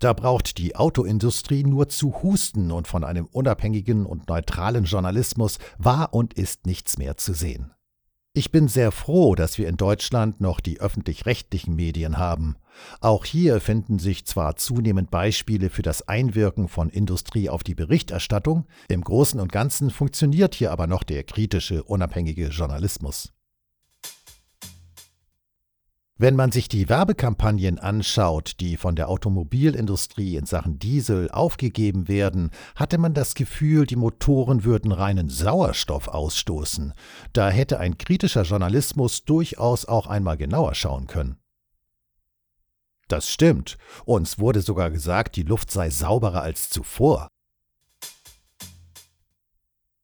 Da 0.00 0.14
braucht 0.14 0.58
die 0.58 0.74
Autoindustrie 0.74 1.62
nur 1.62 1.88
zu 1.88 2.22
husten 2.22 2.72
und 2.72 2.88
von 2.88 3.04
einem 3.04 3.26
unabhängigen 3.26 4.04
und 4.04 4.28
neutralen 4.28 4.84
Journalismus 4.84 5.58
war 5.78 6.12
und 6.12 6.34
ist 6.34 6.66
nichts 6.66 6.98
mehr 6.98 7.16
zu 7.16 7.34
sehen. 7.34 7.72
Ich 8.34 8.50
bin 8.50 8.66
sehr 8.66 8.92
froh, 8.92 9.34
dass 9.34 9.58
wir 9.58 9.68
in 9.68 9.76
Deutschland 9.76 10.40
noch 10.40 10.60
die 10.60 10.80
öffentlich-rechtlichen 10.80 11.76
Medien 11.76 12.16
haben. 12.16 12.56
Auch 13.02 13.26
hier 13.26 13.60
finden 13.60 13.98
sich 13.98 14.24
zwar 14.24 14.56
zunehmend 14.56 15.10
Beispiele 15.10 15.68
für 15.68 15.82
das 15.82 16.08
Einwirken 16.08 16.68
von 16.68 16.88
Industrie 16.88 17.50
auf 17.50 17.62
die 17.62 17.74
Berichterstattung, 17.74 18.66
im 18.88 19.02
Großen 19.02 19.38
und 19.38 19.52
Ganzen 19.52 19.90
funktioniert 19.90 20.54
hier 20.54 20.72
aber 20.72 20.86
noch 20.86 21.02
der 21.02 21.24
kritische, 21.24 21.82
unabhängige 21.82 22.48
Journalismus. 22.48 23.34
Wenn 26.22 26.36
man 26.36 26.52
sich 26.52 26.68
die 26.68 26.88
Werbekampagnen 26.88 27.80
anschaut, 27.80 28.60
die 28.60 28.76
von 28.76 28.94
der 28.94 29.08
Automobilindustrie 29.08 30.36
in 30.36 30.46
Sachen 30.46 30.78
Diesel 30.78 31.28
aufgegeben 31.32 32.06
werden, 32.06 32.52
hatte 32.76 32.96
man 32.96 33.12
das 33.12 33.34
Gefühl, 33.34 33.86
die 33.86 33.96
Motoren 33.96 34.62
würden 34.62 34.92
reinen 34.92 35.28
Sauerstoff 35.28 36.06
ausstoßen. 36.06 36.94
Da 37.32 37.50
hätte 37.50 37.80
ein 37.80 37.98
kritischer 37.98 38.42
Journalismus 38.42 39.24
durchaus 39.24 39.84
auch 39.84 40.06
einmal 40.06 40.36
genauer 40.36 40.76
schauen 40.76 41.08
können. 41.08 41.40
Das 43.08 43.28
stimmt. 43.28 43.76
Uns 44.04 44.38
wurde 44.38 44.60
sogar 44.60 44.92
gesagt, 44.92 45.34
die 45.34 45.42
Luft 45.42 45.72
sei 45.72 45.90
sauberer 45.90 46.42
als 46.42 46.70
zuvor. 46.70 47.26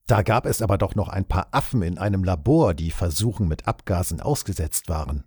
Da 0.09 0.23
gab 0.23 0.47
es 0.47 0.63
aber 0.63 0.79
doch 0.79 0.97
noch 0.97 1.11
ein 1.11 1.27
paar 1.27 1.47
Affen 1.53 1.83
in 1.83 1.97
einem 1.97 2.25
Labor, 2.25 2.75
die 2.75 2.91
Versuchen 2.91 3.47
mit 3.47 3.69
Abgasen 3.69 4.21
ausgesetzt 4.21 4.89
waren. 4.89 5.23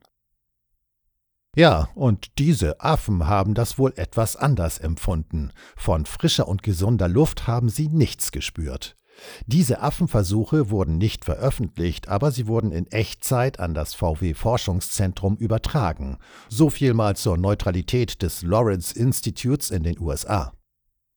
Ja, 1.56 1.90
und 1.96 2.38
diese 2.40 2.80
Affen 2.80 3.28
haben 3.28 3.54
das 3.54 3.78
wohl 3.78 3.92
etwas 3.98 4.38
anders 4.38 4.78
empfunden. 4.78 5.52
Von 5.76 6.06
frischer 6.06 6.48
und 6.48 6.64
gesunder 6.64 7.10
Luft 7.10 7.46
haben 7.46 7.68
sie 7.68 7.90
nichts 7.90 8.32
gespürt. 8.32 8.96
Diese 9.46 9.82
Affenversuche 9.82 10.70
wurden 10.70 10.98
nicht 10.98 11.26
veröffentlicht, 11.26 12.08
aber 12.08 12.32
sie 12.32 12.48
wurden 12.48 12.72
in 12.72 12.88
Echtzeit 12.88 13.60
an 13.60 13.74
das 13.74 13.94
VW 13.94 14.34
Forschungszentrum 14.34 15.36
übertragen. 15.36 16.18
So 16.50 16.70
viel 16.70 16.94
mal 16.94 17.16
zur 17.16 17.38
Neutralität 17.38 18.22
des 18.22 18.42
Lawrence 18.42 18.98
Institutes 18.98 19.70
in 19.72 19.84
den 19.84 20.00
USA. 20.00 20.54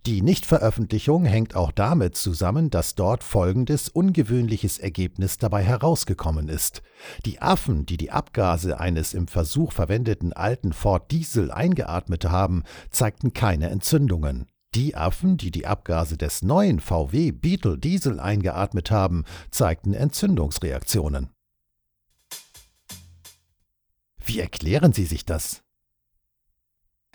Die 0.06 0.20
Nichtveröffentlichung 0.20 1.24
hängt 1.24 1.56
auch 1.56 1.72
damit 1.72 2.14
zusammen, 2.14 2.68
dass 2.68 2.94
dort 2.94 3.24
folgendes 3.24 3.88
ungewöhnliches 3.88 4.78
Ergebnis 4.78 5.38
dabei 5.38 5.62
herausgekommen 5.62 6.50
ist. 6.50 6.82
Die 7.24 7.40
Affen, 7.40 7.86
die 7.86 7.96
die 7.96 8.10
Abgase 8.10 8.78
eines 8.78 9.14
im 9.14 9.28
Versuch 9.28 9.72
verwendeten 9.72 10.34
alten 10.34 10.74
Ford 10.74 11.10
Diesel 11.10 11.50
eingeatmet 11.50 12.26
haben, 12.26 12.64
zeigten 12.90 13.32
keine 13.32 13.70
Entzündungen. 13.70 14.44
Die 14.74 14.94
Affen, 14.94 15.38
die 15.38 15.50
die 15.50 15.66
Abgase 15.66 16.18
des 16.18 16.42
neuen 16.42 16.80
VW 16.80 17.32
Beetle 17.32 17.78
Diesel 17.78 18.20
eingeatmet 18.20 18.90
haben, 18.90 19.24
zeigten 19.50 19.94
Entzündungsreaktionen. 19.94 21.30
Wie 24.22 24.38
erklären 24.38 24.92
Sie 24.92 25.06
sich 25.06 25.24
das? 25.24 25.63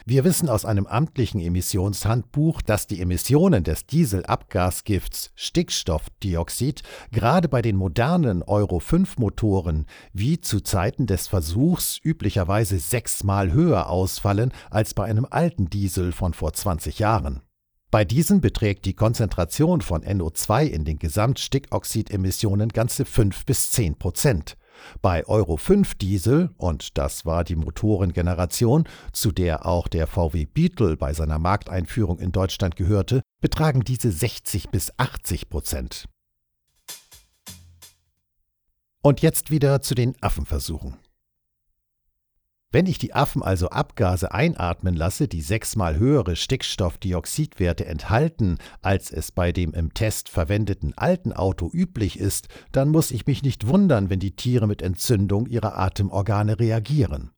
Wir 0.09 0.23
wissen 0.23 0.49
aus 0.49 0.65
einem 0.65 0.87
amtlichen 0.87 1.39
Emissionshandbuch, 1.39 2.63
dass 2.63 2.87
die 2.87 2.99
Emissionen 2.99 3.63
des 3.63 3.85
Dieselabgasgifts 3.85 5.29
Stickstoffdioxid 5.35 6.81
gerade 7.11 7.47
bei 7.47 7.61
den 7.61 7.75
modernen 7.75 8.41
Euro 8.41 8.79
5 8.79 9.19
Motoren 9.19 9.85
wie 10.11 10.41
zu 10.41 10.61
Zeiten 10.61 11.05
des 11.05 11.27
Versuchs 11.27 11.99
üblicherweise 12.03 12.79
sechsmal 12.79 13.53
höher 13.53 13.87
ausfallen 13.87 14.51
als 14.71 14.95
bei 14.95 15.03
einem 15.03 15.27
alten 15.29 15.69
Diesel 15.69 16.11
von 16.11 16.33
vor 16.33 16.53
20 16.53 16.97
Jahren. 16.97 17.43
Bei 17.91 18.03
diesen 18.03 18.41
beträgt 18.41 18.85
die 18.85 18.95
Konzentration 18.95 19.81
von 19.81 20.03
NO2 20.03 20.65
in 20.65 20.85
den 20.85 20.97
Gesamtstickoxidemissionen 20.97 22.69
ganze 22.69 23.05
5 23.05 23.45
bis 23.45 23.69
10 23.69 23.99
Prozent. 23.99 24.57
Bei 25.01 25.25
Euro 25.25 25.57
5 25.57 25.95
Diesel, 25.95 26.49
und 26.57 26.97
das 26.97 27.25
war 27.25 27.43
die 27.43 27.55
Motorengeneration, 27.55 28.85
zu 29.11 29.31
der 29.31 29.65
auch 29.65 29.87
der 29.87 30.07
VW 30.07 30.45
Beetle 30.45 30.97
bei 30.97 31.13
seiner 31.13 31.39
Markteinführung 31.39 32.19
in 32.19 32.31
Deutschland 32.31 32.75
gehörte, 32.75 33.21
betragen 33.41 33.81
diese 33.83 34.11
60 34.11 34.69
bis 34.69 34.91
80 34.97 35.49
Prozent. 35.49 36.05
Und 39.01 39.21
jetzt 39.21 39.49
wieder 39.49 39.81
zu 39.81 39.95
den 39.95 40.15
Affenversuchen. 40.21 40.97
Wenn 42.71 42.85
ich 42.85 42.99
die 42.99 43.15
Affen 43.15 43.41
also 43.41 43.69
Abgase 43.69 44.31
einatmen 44.31 44.95
lasse, 44.95 45.27
die 45.27 45.41
sechsmal 45.41 45.97
höhere 45.97 46.35
Stickstoffdioxidwerte 46.35 47.85
enthalten, 47.85 48.59
als 48.83 49.11
es 49.11 49.31
bei 49.31 49.51
dem 49.51 49.73
im 49.73 49.95
Test 49.95 50.29
verwendeten 50.29 50.93
alten 50.95 51.33
Auto 51.33 51.71
üblich 51.73 52.19
ist, 52.19 52.47
dann 52.71 52.89
muss 52.89 53.09
ich 53.09 53.25
mich 53.25 53.41
nicht 53.41 53.65
wundern, 53.65 54.11
wenn 54.11 54.19
die 54.19 54.35
Tiere 54.35 54.67
mit 54.67 54.83
Entzündung 54.83 55.47
ihrer 55.47 55.79
Atemorgane 55.79 56.59
reagieren. 56.59 57.31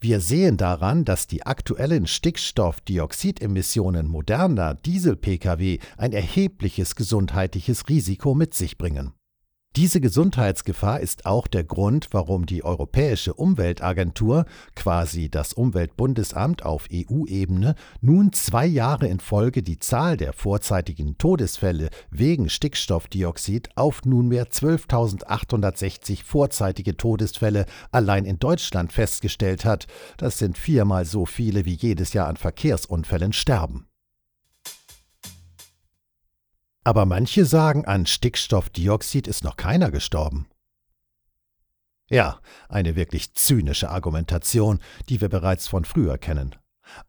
Wir 0.00 0.20
sehen 0.20 0.56
daran, 0.56 1.04
dass 1.04 1.26
die 1.26 1.44
aktuellen 1.44 2.06
Stickstoffdioxidemissionen 2.06 4.06
moderner 4.06 4.74
Diesel-Pkw 4.74 5.80
ein 5.96 6.12
erhebliches 6.12 6.94
gesundheitliches 6.94 7.88
Risiko 7.88 8.36
mit 8.36 8.54
sich 8.54 8.78
bringen. 8.78 9.12
Diese 9.78 10.00
Gesundheitsgefahr 10.00 10.98
ist 10.98 11.24
auch 11.24 11.46
der 11.46 11.62
Grund, 11.62 12.08
warum 12.10 12.46
die 12.46 12.64
Europäische 12.64 13.34
Umweltagentur, 13.34 14.44
quasi 14.74 15.28
das 15.28 15.52
Umweltbundesamt 15.52 16.64
auf 16.64 16.88
EU-Ebene, 16.92 17.76
nun 18.00 18.32
zwei 18.32 18.66
Jahre 18.66 19.06
in 19.06 19.20
Folge 19.20 19.62
die 19.62 19.78
Zahl 19.78 20.16
der 20.16 20.32
vorzeitigen 20.32 21.16
Todesfälle 21.16 21.90
wegen 22.10 22.48
Stickstoffdioxid 22.48 23.68
auf 23.76 24.04
nunmehr 24.04 24.48
12.860 24.48 26.24
vorzeitige 26.24 26.96
Todesfälle 26.96 27.64
allein 27.92 28.24
in 28.24 28.40
Deutschland 28.40 28.92
festgestellt 28.92 29.64
hat. 29.64 29.86
Das 30.16 30.38
sind 30.38 30.58
viermal 30.58 31.04
so 31.04 31.24
viele, 31.24 31.66
wie 31.66 31.74
jedes 31.74 32.14
Jahr 32.14 32.26
an 32.26 32.36
Verkehrsunfällen 32.36 33.32
sterben. 33.32 33.87
Aber 36.84 37.06
manche 37.06 37.44
sagen, 37.44 37.84
an 37.84 38.06
Stickstoffdioxid 38.06 39.26
ist 39.26 39.44
noch 39.44 39.56
keiner 39.56 39.90
gestorben. 39.90 40.48
Ja, 42.10 42.40
eine 42.68 42.96
wirklich 42.96 43.34
zynische 43.34 43.90
Argumentation, 43.90 44.80
die 45.08 45.20
wir 45.20 45.28
bereits 45.28 45.66
von 45.66 45.84
früher 45.84 46.16
kennen. 46.16 46.54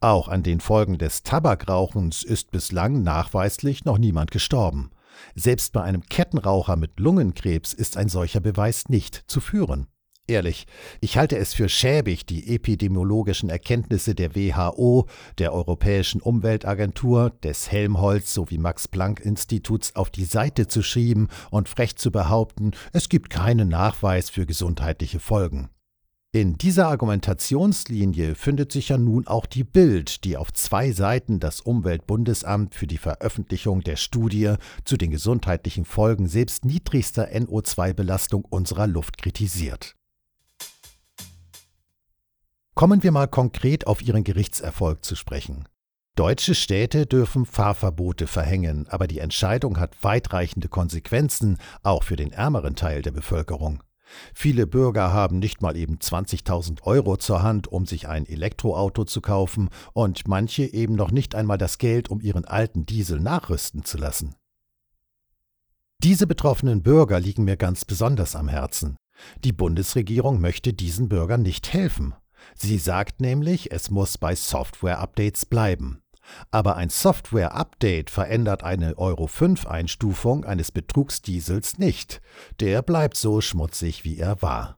Auch 0.01 0.27
an 0.27 0.43
den 0.43 0.59
Folgen 0.59 0.97
des 0.97 1.23
Tabakrauchens 1.23 2.23
ist 2.23 2.51
bislang 2.51 3.01
nachweislich 3.01 3.85
noch 3.85 3.97
niemand 3.97 4.31
gestorben. 4.31 4.91
Selbst 5.35 5.73
bei 5.73 5.81
einem 5.81 6.03
Kettenraucher 6.03 6.75
mit 6.75 6.99
Lungenkrebs 6.99 7.73
ist 7.73 7.95
ein 7.95 8.09
solcher 8.09 8.41
Beweis 8.41 8.89
nicht 8.89 9.23
zu 9.27 9.39
führen. 9.39 9.87
Ehrlich, 10.29 10.67
ich 11.01 11.17
halte 11.17 11.37
es 11.37 11.55
für 11.55 11.69
schäbig, 11.69 12.23
die 12.23 12.53
epidemiologischen 12.53 13.49
Erkenntnisse 13.49 14.13
der 14.13 14.35
WHO, 14.35 15.07
der 15.39 15.53
Europäischen 15.53 16.21
Umweltagentur, 16.21 17.31
des 17.43 17.71
Helmholtz 17.71 18.35
sowie 18.35 18.59
Max 18.59 18.87
Planck 18.87 19.21
Instituts 19.21 19.95
auf 19.95 20.11
die 20.11 20.25
Seite 20.25 20.67
zu 20.67 20.83
schieben 20.83 21.29
und 21.49 21.67
frech 21.67 21.95
zu 21.95 22.11
behaupten, 22.11 22.73
es 22.93 23.09
gibt 23.09 23.31
keinen 23.31 23.69
Nachweis 23.69 24.29
für 24.29 24.45
gesundheitliche 24.45 25.19
Folgen. 25.19 25.69
In 26.31 26.59
dieser 26.59 26.89
Argumentationslinie 26.89 28.35
findet 28.35 28.71
sich 28.71 28.89
ja 28.89 28.99
nun 28.99 29.25
auch 29.25 29.47
die 29.47 29.63
Bild, 29.63 30.23
die 30.25 30.37
auf 30.37 30.53
zwei 30.53 30.91
Seiten 30.91 31.39
das 31.39 31.59
Umweltbundesamt 31.59 32.75
für 32.75 32.85
die 32.85 32.99
Veröffentlichung 32.99 33.81
der 33.81 33.95
Studie 33.95 34.53
zu 34.85 34.95
den 34.95 35.09
gesundheitlichen 35.09 35.85
Folgen 35.85 36.27
selbst 36.27 36.65
niedrigster 36.65 37.29
NO2-Belastung 37.31 38.45
unserer 38.45 38.85
Luft 38.85 39.17
kritisiert. 39.17 39.95
Kommen 42.79 43.03
wir 43.03 43.11
mal 43.11 43.27
konkret 43.27 43.87
auf 43.87 44.01
ihren 44.01 44.23
Gerichtserfolg 44.23 45.03
zu 45.03 45.17
sprechen. 45.17 45.67
Deutsche 46.15 46.55
Städte 46.55 47.05
dürfen 47.05 47.45
Fahrverbote 47.45 48.25
verhängen, 48.25 48.87
aber 48.87 49.05
die 49.05 49.19
Entscheidung 49.19 49.81
hat 49.81 50.01
weitreichende 50.01 50.69
Konsequenzen, 50.69 51.57
auch 51.83 52.03
für 52.03 52.15
den 52.15 52.31
ärmeren 52.31 52.77
Teil 52.77 53.01
der 53.01 53.11
Bevölkerung. 53.11 53.83
Viele 54.33 54.65
Bürger 54.65 55.11
haben 55.11 55.39
nicht 55.39 55.61
mal 55.61 55.75
eben 55.75 55.97
20.000 55.97 56.83
Euro 56.83 57.17
zur 57.17 57.43
Hand, 57.43 57.67
um 57.67 57.85
sich 57.85 58.07
ein 58.07 58.25
Elektroauto 58.25 59.03
zu 59.03 59.19
kaufen, 59.19 59.67
und 59.91 60.29
manche 60.29 60.63
eben 60.63 60.95
noch 60.95 61.11
nicht 61.11 61.35
einmal 61.35 61.57
das 61.57 61.79
Geld, 61.79 62.07
um 62.07 62.21
ihren 62.21 62.45
alten 62.45 62.85
Diesel 62.85 63.19
nachrüsten 63.19 63.83
zu 63.83 63.97
lassen. 63.97 64.35
Diese 66.01 66.27
betroffenen 66.27 66.81
Bürger 66.81 67.19
liegen 67.19 67.43
mir 67.43 67.57
ganz 67.57 67.83
besonders 67.83 68.37
am 68.37 68.47
Herzen. 68.47 68.95
Die 69.43 69.51
Bundesregierung 69.51 70.39
möchte 70.39 70.71
diesen 70.71 71.09
Bürgern 71.09 71.41
nicht 71.41 71.73
helfen. 71.73 72.15
Sie 72.55 72.77
sagt 72.77 73.21
nämlich, 73.21 73.71
es 73.71 73.89
muss 73.89 74.17
bei 74.17 74.35
Software-Updates 74.35 75.45
bleiben. 75.45 76.01
Aber 76.51 76.75
ein 76.75 76.89
Software-Update 76.89 78.09
verändert 78.09 78.63
eine 78.63 78.97
Euro 78.97 79.27
5 79.27 79.65
Einstufung 79.65 80.45
eines 80.45 80.71
Betrugsdiesels 80.71 81.77
nicht. 81.77 82.21
Der 82.59 82.81
bleibt 82.81 83.17
so 83.17 83.41
schmutzig, 83.41 84.03
wie 84.03 84.17
er 84.17 84.41
war. 84.41 84.77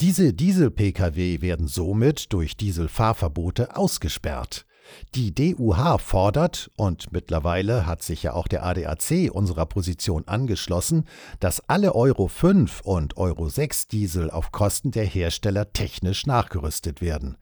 Diese 0.00 0.34
Diesel-Pkw 0.34 1.40
werden 1.40 1.68
somit 1.68 2.32
durch 2.32 2.56
Dieselfahrverbote 2.56 3.76
ausgesperrt. 3.76 4.66
Die 5.14 5.34
DUH 5.34 5.98
fordert, 5.98 6.70
und 6.76 7.12
mittlerweile 7.12 7.86
hat 7.86 8.02
sich 8.02 8.22
ja 8.22 8.34
auch 8.34 8.48
der 8.48 8.64
ADAC 8.64 9.30
unserer 9.32 9.66
Position 9.66 10.26
angeschlossen, 10.26 11.06
dass 11.40 11.68
alle 11.68 11.94
Euro 11.94 12.28
5 12.28 12.82
und 12.82 13.16
Euro 13.16 13.48
6 13.48 13.88
Diesel 13.88 14.30
auf 14.30 14.52
Kosten 14.52 14.90
der 14.90 15.04
Hersteller 15.04 15.72
technisch 15.72 16.26
nachgerüstet 16.26 17.00
werden. 17.00 17.36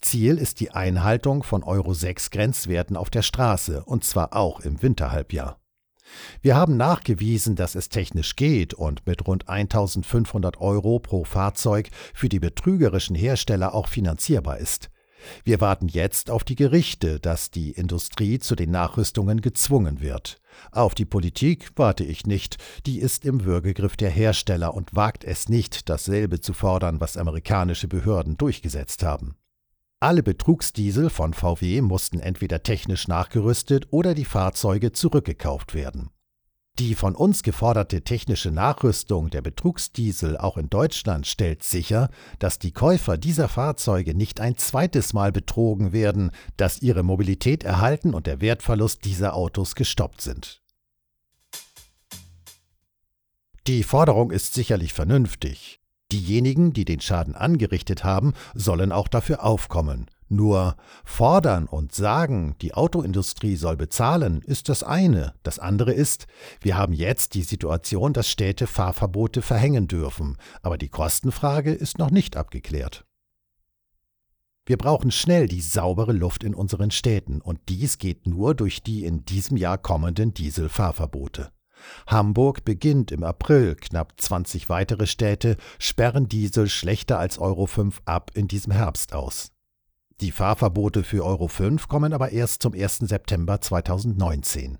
Ziel 0.00 0.38
ist 0.38 0.60
die 0.60 0.72
Einhaltung 0.72 1.42
von 1.42 1.62
Euro 1.62 1.94
6 1.94 2.30
Grenzwerten 2.30 2.96
auf 2.96 3.10
der 3.10 3.22
Straße, 3.22 3.84
und 3.84 4.04
zwar 4.04 4.34
auch 4.34 4.60
im 4.60 4.82
Winterhalbjahr. 4.82 5.60
Wir 6.42 6.56
haben 6.56 6.76
nachgewiesen, 6.76 7.56
dass 7.56 7.74
es 7.74 7.88
technisch 7.88 8.36
geht 8.36 8.74
und 8.74 9.06
mit 9.06 9.26
rund 9.26 9.48
1500 9.48 10.60
Euro 10.60 10.98
pro 10.98 11.24
Fahrzeug 11.24 11.90
für 12.14 12.28
die 12.28 12.40
betrügerischen 12.40 13.14
Hersteller 13.14 13.74
auch 13.74 13.86
finanzierbar 13.86 14.58
ist. 14.58 14.90
Wir 15.44 15.60
warten 15.60 15.88
jetzt 15.88 16.30
auf 16.30 16.44
die 16.44 16.54
Gerichte, 16.54 17.20
dass 17.20 17.50
die 17.50 17.72
Industrie 17.72 18.38
zu 18.38 18.54
den 18.54 18.70
Nachrüstungen 18.70 19.40
gezwungen 19.40 20.00
wird. 20.00 20.40
Auf 20.72 20.94
die 20.94 21.04
Politik 21.04 21.70
warte 21.76 22.04
ich 22.04 22.26
nicht, 22.26 22.56
die 22.86 22.98
ist 22.98 23.24
im 23.24 23.44
Würgegriff 23.44 23.96
der 23.96 24.10
Hersteller 24.10 24.74
und 24.74 24.94
wagt 24.94 25.24
es 25.24 25.48
nicht, 25.48 25.88
dasselbe 25.88 26.40
zu 26.40 26.52
fordern, 26.52 27.00
was 27.00 27.16
amerikanische 27.16 27.88
Behörden 27.88 28.36
durchgesetzt 28.36 29.02
haben. 29.02 29.36
Alle 30.00 30.22
Betrugsdiesel 30.22 31.10
von 31.10 31.34
VW 31.34 31.82
mussten 31.82 32.20
entweder 32.20 32.62
technisch 32.62 33.06
nachgerüstet 33.06 33.88
oder 33.90 34.14
die 34.14 34.24
Fahrzeuge 34.24 34.92
zurückgekauft 34.92 35.74
werden. 35.74 36.10
Die 36.80 36.94
von 36.94 37.14
uns 37.14 37.42
geforderte 37.42 38.00
technische 38.00 38.50
Nachrüstung 38.50 39.28
der 39.28 39.42
Betrugsdiesel 39.42 40.38
auch 40.38 40.56
in 40.56 40.70
Deutschland 40.70 41.26
stellt 41.26 41.62
sicher, 41.62 42.08
dass 42.38 42.58
die 42.58 42.72
Käufer 42.72 43.18
dieser 43.18 43.48
Fahrzeuge 43.48 44.14
nicht 44.14 44.40
ein 44.40 44.56
zweites 44.56 45.12
Mal 45.12 45.30
betrogen 45.30 45.92
werden, 45.92 46.30
dass 46.56 46.80
ihre 46.80 47.02
Mobilität 47.02 47.64
erhalten 47.64 48.14
und 48.14 48.26
der 48.26 48.40
Wertverlust 48.40 49.04
dieser 49.04 49.34
Autos 49.34 49.74
gestoppt 49.74 50.22
sind. 50.22 50.62
Die 53.66 53.82
Forderung 53.82 54.30
ist 54.30 54.54
sicherlich 54.54 54.94
vernünftig. 54.94 55.80
Diejenigen, 56.12 56.72
die 56.72 56.86
den 56.86 57.02
Schaden 57.02 57.34
angerichtet 57.34 58.04
haben, 58.04 58.32
sollen 58.54 58.90
auch 58.90 59.08
dafür 59.08 59.44
aufkommen. 59.44 60.06
Nur 60.32 60.76
fordern 61.04 61.66
und 61.66 61.92
sagen, 61.92 62.54
die 62.62 62.72
Autoindustrie 62.72 63.56
soll 63.56 63.76
bezahlen, 63.76 64.42
ist 64.42 64.68
das 64.68 64.84
eine. 64.84 65.34
Das 65.42 65.58
andere 65.58 65.92
ist, 65.92 66.28
wir 66.60 66.78
haben 66.78 66.92
jetzt 66.92 67.34
die 67.34 67.42
Situation, 67.42 68.12
dass 68.12 68.28
Städte 68.28 68.68
Fahrverbote 68.68 69.42
verhängen 69.42 69.88
dürfen, 69.88 70.36
aber 70.62 70.78
die 70.78 70.88
Kostenfrage 70.88 71.72
ist 71.72 71.98
noch 71.98 72.12
nicht 72.12 72.36
abgeklärt. 72.36 73.04
Wir 74.66 74.76
brauchen 74.76 75.10
schnell 75.10 75.48
die 75.48 75.60
saubere 75.60 76.12
Luft 76.12 76.44
in 76.44 76.54
unseren 76.54 76.92
Städten, 76.92 77.40
und 77.40 77.58
dies 77.68 77.98
geht 77.98 78.28
nur 78.28 78.54
durch 78.54 78.84
die 78.84 79.04
in 79.04 79.24
diesem 79.24 79.56
Jahr 79.56 79.78
kommenden 79.78 80.32
Dieselfahrverbote. 80.32 81.50
Hamburg 82.06 82.64
beginnt 82.64 83.10
im 83.10 83.24
April, 83.24 83.74
knapp 83.74 84.12
20 84.16 84.68
weitere 84.68 85.08
Städte 85.08 85.56
sperren 85.80 86.28
Diesel 86.28 86.68
schlechter 86.68 87.18
als 87.18 87.40
Euro 87.40 87.66
5 87.66 88.02
ab 88.04 88.30
in 88.34 88.46
diesem 88.46 88.72
Herbst 88.72 89.12
aus. 89.12 89.50
Die 90.20 90.32
Fahrverbote 90.32 91.02
für 91.02 91.24
Euro 91.24 91.48
5 91.48 91.88
kommen 91.88 92.12
aber 92.12 92.30
erst 92.30 92.60
zum 92.60 92.74
1. 92.74 92.98
September 92.98 93.58
2019. 93.58 94.76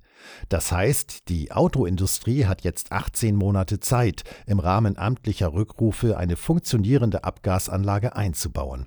Das 0.50 0.70
heißt, 0.70 1.30
die 1.30 1.50
Autoindustrie 1.50 2.44
hat 2.44 2.60
jetzt 2.60 2.92
18 2.92 3.34
Monate 3.34 3.80
Zeit, 3.80 4.24
im 4.46 4.58
Rahmen 4.58 4.98
amtlicher 4.98 5.54
Rückrufe 5.54 6.18
eine 6.18 6.36
funktionierende 6.36 7.24
Abgasanlage 7.24 8.14
einzubauen. 8.16 8.86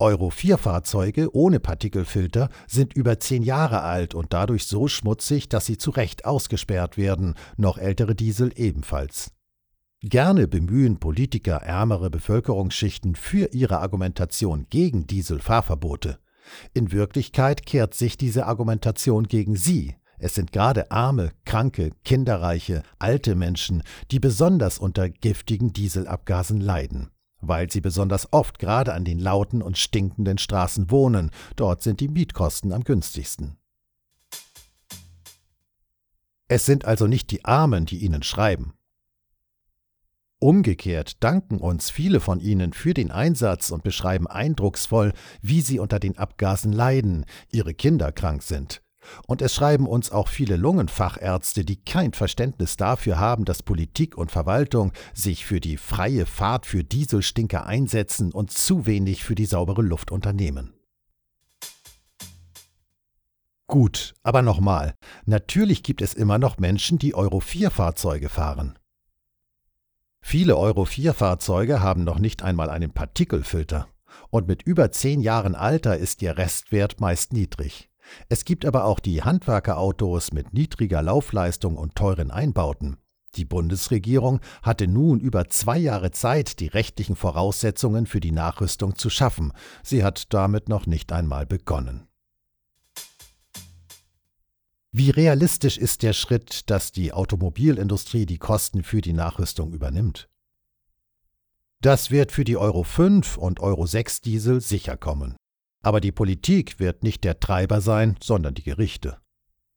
Euro 0.00 0.30
4 0.30 0.58
Fahrzeuge 0.58 1.32
ohne 1.34 1.60
Partikelfilter 1.60 2.48
sind 2.66 2.92
über 2.94 3.20
10 3.20 3.44
Jahre 3.44 3.82
alt 3.82 4.12
und 4.16 4.32
dadurch 4.32 4.66
so 4.66 4.88
schmutzig, 4.88 5.48
dass 5.48 5.66
sie 5.66 5.78
zu 5.78 5.92
Recht 5.92 6.24
ausgesperrt 6.24 6.96
werden, 6.96 7.34
noch 7.56 7.78
ältere 7.78 8.16
Diesel 8.16 8.50
ebenfalls. 8.56 9.35
Gerne 10.08 10.46
bemühen 10.46 11.00
Politiker 11.00 11.56
ärmere 11.56 12.10
Bevölkerungsschichten 12.10 13.16
für 13.16 13.52
ihre 13.52 13.80
Argumentation 13.80 14.66
gegen 14.70 15.08
Dieselfahrverbote. 15.08 16.20
In 16.72 16.92
Wirklichkeit 16.92 17.66
kehrt 17.66 17.92
sich 17.94 18.16
diese 18.16 18.46
Argumentation 18.46 19.24
gegen 19.24 19.56
sie. 19.56 19.96
Es 20.20 20.36
sind 20.36 20.52
gerade 20.52 20.92
arme, 20.92 21.32
kranke, 21.44 21.90
kinderreiche, 22.04 22.84
alte 23.00 23.34
Menschen, 23.34 23.82
die 24.12 24.20
besonders 24.20 24.78
unter 24.78 25.10
giftigen 25.10 25.72
Dieselabgasen 25.72 26.60
leiden. 26.60 27.10
weil 27.40 27.70
sie 27.70 27.80
besonders 27.80 28.32
oft 28.32 28.58
gerade 28.58 28.94
an 28.94 29.04
den 29.04 29.18
lauten 29.18 29.60
und 29.60 29.76
stinkenden 29.76 30.38
Straßen 30.38 30.90
wohnen. 30.90 31.30
Dort 31.56 31.82
sind 31.82 32.00
die 32.00 32.08
Mietkosten 32.08 32.72
am 32.72 32.82
günstigsten. 32.82 33.56
Es 36.48 36.64
sind 36.64 36.84
also 36.84 37.06
nicht 37.06 37.30
die 37.30 37.44
Armen, 37.44 37.86
die 37.86 37.98
ihnen 37.98 38.22
schreiben. 38.22 38.72
Umgekehrt 40.38 41.24
danken 41.24 41.58
uns 41.58 41.90
viele 41.90 42.20
von 42.20 42.40
ihnen 42.40 42.74
für 42.74 42.92
den 42.92 43.10
Einsatz 43.10 43.70
und 43.70 43.82
beschreiben 43.82 44.26
eindrucksvoll, 44.26 45.14
wie 45.40 45.62
sie 45.62 45.78
unter 45.78 45.98
den 45.98 46.18
Abgasen 46.18 46.72
leiden, 46.72 47.24
ihre 47.50 47.72
Kinder 47.72 48.12
krank 48.12 48.42
sind. 48.42 48.82
Und 49.26 49.40
es 49.40 49.54
schreiben 49.54 49.86
uns 49.86 50.10
auch 50.10 50.28
viele 50.28 50.56
Lungenfachärzte, 50.56 51.64
die 51.64 51.82
kein 51.82 52.12
Verständnis 52.12 52.76
dafür 52.76 53.18
haben, 53.18 53.46
dass 53.46 53.62
Politik 53.62 54.18
und 54.18 54.30
Verwaltung 54.30 54.92
sich 55.14 55.46
für 55.46 55.60
die 55.60 55.78
freie 55.78 56.26
Fahrt 56.26 56.66
für 56.66 56.84
Dieselstinker 56.84 57.66
einsetzen 57.66 58.32
und 58.32 58.50
zu 58.50 58.84
wenig 58.84 59.24
für 59.24 59.36
die 59.36 59.46
saubere 59.46 59.82
Luft 59.82 60.10
unternehmen. 60.10 60.74
Gut, 63.68 64.14
aber 64.22 64.42
nochmal, 64.42 64.94
natürlich 65.24 65.82
gibt 65.82 66.02
es 66.02 66.12
immer 66.14 66.38
noch 66.38 66.58
Menschen, 66.58 66.98
die 66.98 67.14
Euro 67.14 67.40
4 67.40 67.70
Fahrzeuge 67.70 68.28
fahren. 68.28 68.78
Viele 70.28 70.56
Euro 70.56 70.84
4 70.84 71.14
Fahrzeuge 71.14 71.82
haben 71.82 72.02
noch 72.02 72.18
nicht 72.18 72.42
einmal 72.42 72.68
einen 72.68 72.90
Partikelfilter. 72.90 73.86
Und 74.30 74.48
mit 74.48 74.60
über 74.64 74.90
zehn 74.90 75.20
Jahren 75.20 75.54
Alter 75.54 75.98
ist 75.98 76.20
ihr 76.20 76.36
Restwert 76.36 77.00
meist 77.00 77.32
niedrig. 77.32 77.90
Es 78.28 78.44
gibt 78.44 78.66
aber 78.66 78.86
auch 78.86 78.98
die 78.98 79.22
Handwerkerautos 79.22 80.32
mit 80.32 80.52
niedriger 80.52 81.00
Laufleistung 81.00 81.76
und 81.76 81.94
teuren 81.94 82.32
Einbauten. 82.32 82.96
Die 83.36 83.44
Bundesregierung 83.44 84.40
hatte 84.64 84.88
nun 84.88 85.20
über 85.20 85.46
zwei 85.46 85.78
Jahre 85.78 86.10
Zeit, 86.10 86.58
die 86.58 86.66
rechtlichen 86.66 87.14
Voraussetzungen 87.14 88.06
für 88.06 88.18
die 88.18 88.32
Nachrüstung 88.32 88.96
zu 88.96 89.10
schaffen. 89.10 89.52
Sie 89.84 90.02
hat 90.02 90.34
damit 90.34 90.68
noch 90.68 90.86
nicht 90.86 91.12
einmal 91.12 91.46
begonnen. 91.46 92.08
Wie 94.98 95.10
realistisch 95.10 95.76
ist 95.76 96.02
der 96.02 96.14
Schritt, 96.14 96.70
dass 96.70 96.90
die 96.90 97.12
Automobilindustrie 97.12 98.24
die 98.24 98.38
Kosten 98.38 98.82
für 98.82 99.02
die 99.02 99.12
Nachrüstung 99.12 99.74
übernimmt? 99.74 100.26
Das 101.82 102.10
wird 102.10 102.32
für 102.32 102.44
die 102.44 102.56
Euro 102.56 102.82
5 102.82 103.36
und 103.36 103.60
Euro 103.60 103.84
6 103.84 104.22
Diesel 104.22 104.62
sicher 104.62 104.96
kommen. 104.96 105.36
Aber 105.82 106.00
die 106.00 106.12
Politik 106.12 106.80
wird 106.80 107.02
nicht 107.02 107.24
der 107.24 107.40
Treiber 107.40 107.82
sein, 107.82 108.16
sondern 108.22 108.54
die 108.54 108.62
Gerichte. 108.62 109.18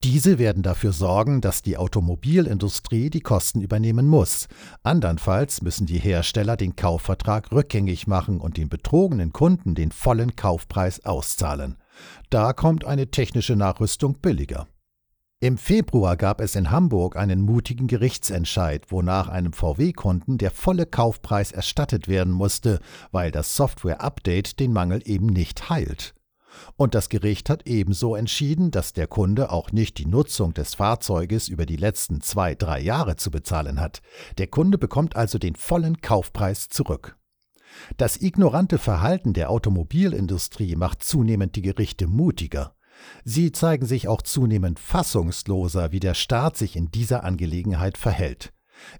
Diese 0.05 0.39
werden 0.39 0.63
dafür 0.63 0.93
sorgen, 0.93 1.41
dass 1.41 1.63
die 1.63 1.75
Automobilindustrie 1.75 3.09
die 3.09 3.19
Kosten 3.19 3.59
übernehmen 3.59 4.07
muss. 4.07 4.47
Andernfalls 4.83 5.61
müssen 5.61 5.85
die 5.85 5.99
Hersteller 5.99 6.55
den 6.55 6.77
Kaufvertrag 6.77 7.51
rückgängig 7.51 8.07
machen 8.07 8.39
und 8.39 8.55
den 8.55 8.69
betrogenen 8.69 9.33
Kunden 9.33 9.75
den 9.75 9.91
vollen 9.91 10.37
Kaufpreis 10.37 11.03
auszahlen. 11.03 11.75
Da 12.29 12.53
kommt 12.53 12.85
eine 12.85 13.11
technische 13.11 13.57
Nachrüstung 13.57 14.21
billiger. 14.21 14.65
Im 15.41 15.57
Februar 15.57 16.17
gab 16.17 16.41
es 16.41 16.55
in 16.55 16.69
Hamburg 16.69 17.15
einen 17.15 17.39
mutigen 17.39 17.87
Gerichtsentscheid, 17.87 18.91
wonach 18.91 19.29
einem 19.29 19.53
VW-Kunden 19.53 20.37
der 20.37 20.51
volle 20.51 20.85
Kaufpreis 20.85 21.53
erstattet 21.53 22.09
werden 22.09 22.33
musste, 22.33 22.81
weil 23.13 23.31
das 23.31 23.55
Software-Update 23.55 24.59
den 24.59 24.73
Mangel 24.73 25.01
eben 25.05 25.27
nicht 25.27 25.69
heilt. 25.69 26.13
Und 26.75 26.93
das 26.93 27.07
Gericht 27.07 27.49
hat 27.49 27.65
ebenso 27.67 28.15
entschieden, 28.15 28.69
dass 28.71 28.91
der 28.91 29.07
Kunde 29.07 29.49
auch 29.49 29.71
nicht 29.71 29.97
die 29.97 30.07
Nutzung 30.07 30.53
des 30.53 30.75
Fahrzeuges 30.75 31.47
über 31.47 31.65
die 31.65 31.77
letzten 31.77 32.19
zwei, 32.19 32.53
drei 32.53 32.81
Jahre 32.81 33.15
zu 33.15 33.31
bezahlen 33.31 33.79
hat. 33.79 34.01
Der 34.39 34.47
Kunde 34.47 34.77
bekommt 34.77 35.15
also 35.15 35.37
den 35.37 35.55
vollen 35.55 36.01
Kaufpreis 36.01 36.67
zurück. 36.67 37.17
Das 37.95 38.21
ignorante 38.21 38.77
Verhalten 38.77 39.31
der 39.31 39.51
Automobilindustrie 39.51 40.75
macht 40.75 41.01
zunehmend 41.01 41.55
die 41.55 41.61
Gerichte 41.61 42.07
mutiger. 42.07 42.75
Sie 43.23 43.51
zeigen 43.51 43.85
sich 43.85 44.07
auch 44.07 44.21
zunehmend 44.21 44.79
fassungsloser, 44.79 45.91
wie 45.91 45.99
der 45.99 46.13
Staat 46.13 46.57
sich 46.57 46.75
in 46.75 46.91
dieser 46.91 47.23
Angelegenheit 47.23 47.97
verhält. 47.97 48.53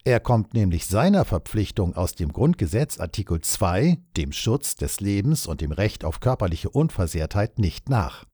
Er 0.03 0.19
kommt 0.19 0.53
nämlich 0.53 0.87
seiner 0.87 1.25
Verpflichtung 1.25 1.95
aus 1.95 2.15
dem 2.15 2.33
Grundgesetz 2.33 2.99
Artikel 2.99 3.39
2, 3.41 3.97
dem 4.17 4.31
Schutz 4.31 4.75
des 4.75 4.99
Lebens 4.99 5.47
und 5.47 5.61
dem 5.61 5.71
Recht 5.71 6.03
auf 6.03 6.19
körperliche 6.19 6.69
Unversehrtheit, 6.69 7.59
nicht 7.59 7.89
nach. 7.89 8.25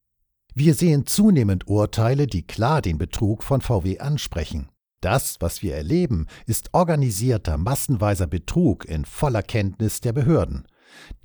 Wir 0.53 0.73
sehen 0.73 1.05
zunehmend 1.05 1.67
Urteile, 1.67 2.27
die 2.27 2.47
klar 2.47 2.81
den 2.81 2.97
Betrug 2.97 3.43
von 3.43 3.61
VW 3.61 3.99
ansprechen. 3.99 4.69
Das, 5.01 5.35
was 5.39 5.61
wir 5.61 5.75
erleben, 5.75 6.27
ist 6.45 6.73
organisierter, 6.73 7.57
massenweiser 7.57 8.25
Betrug 8.25 8.85
in 8.85 9.05
voller 9.05 9.43
Kenntnis 9.43 10.01
der 10.01 10.13
Behörden. 10.13 10.65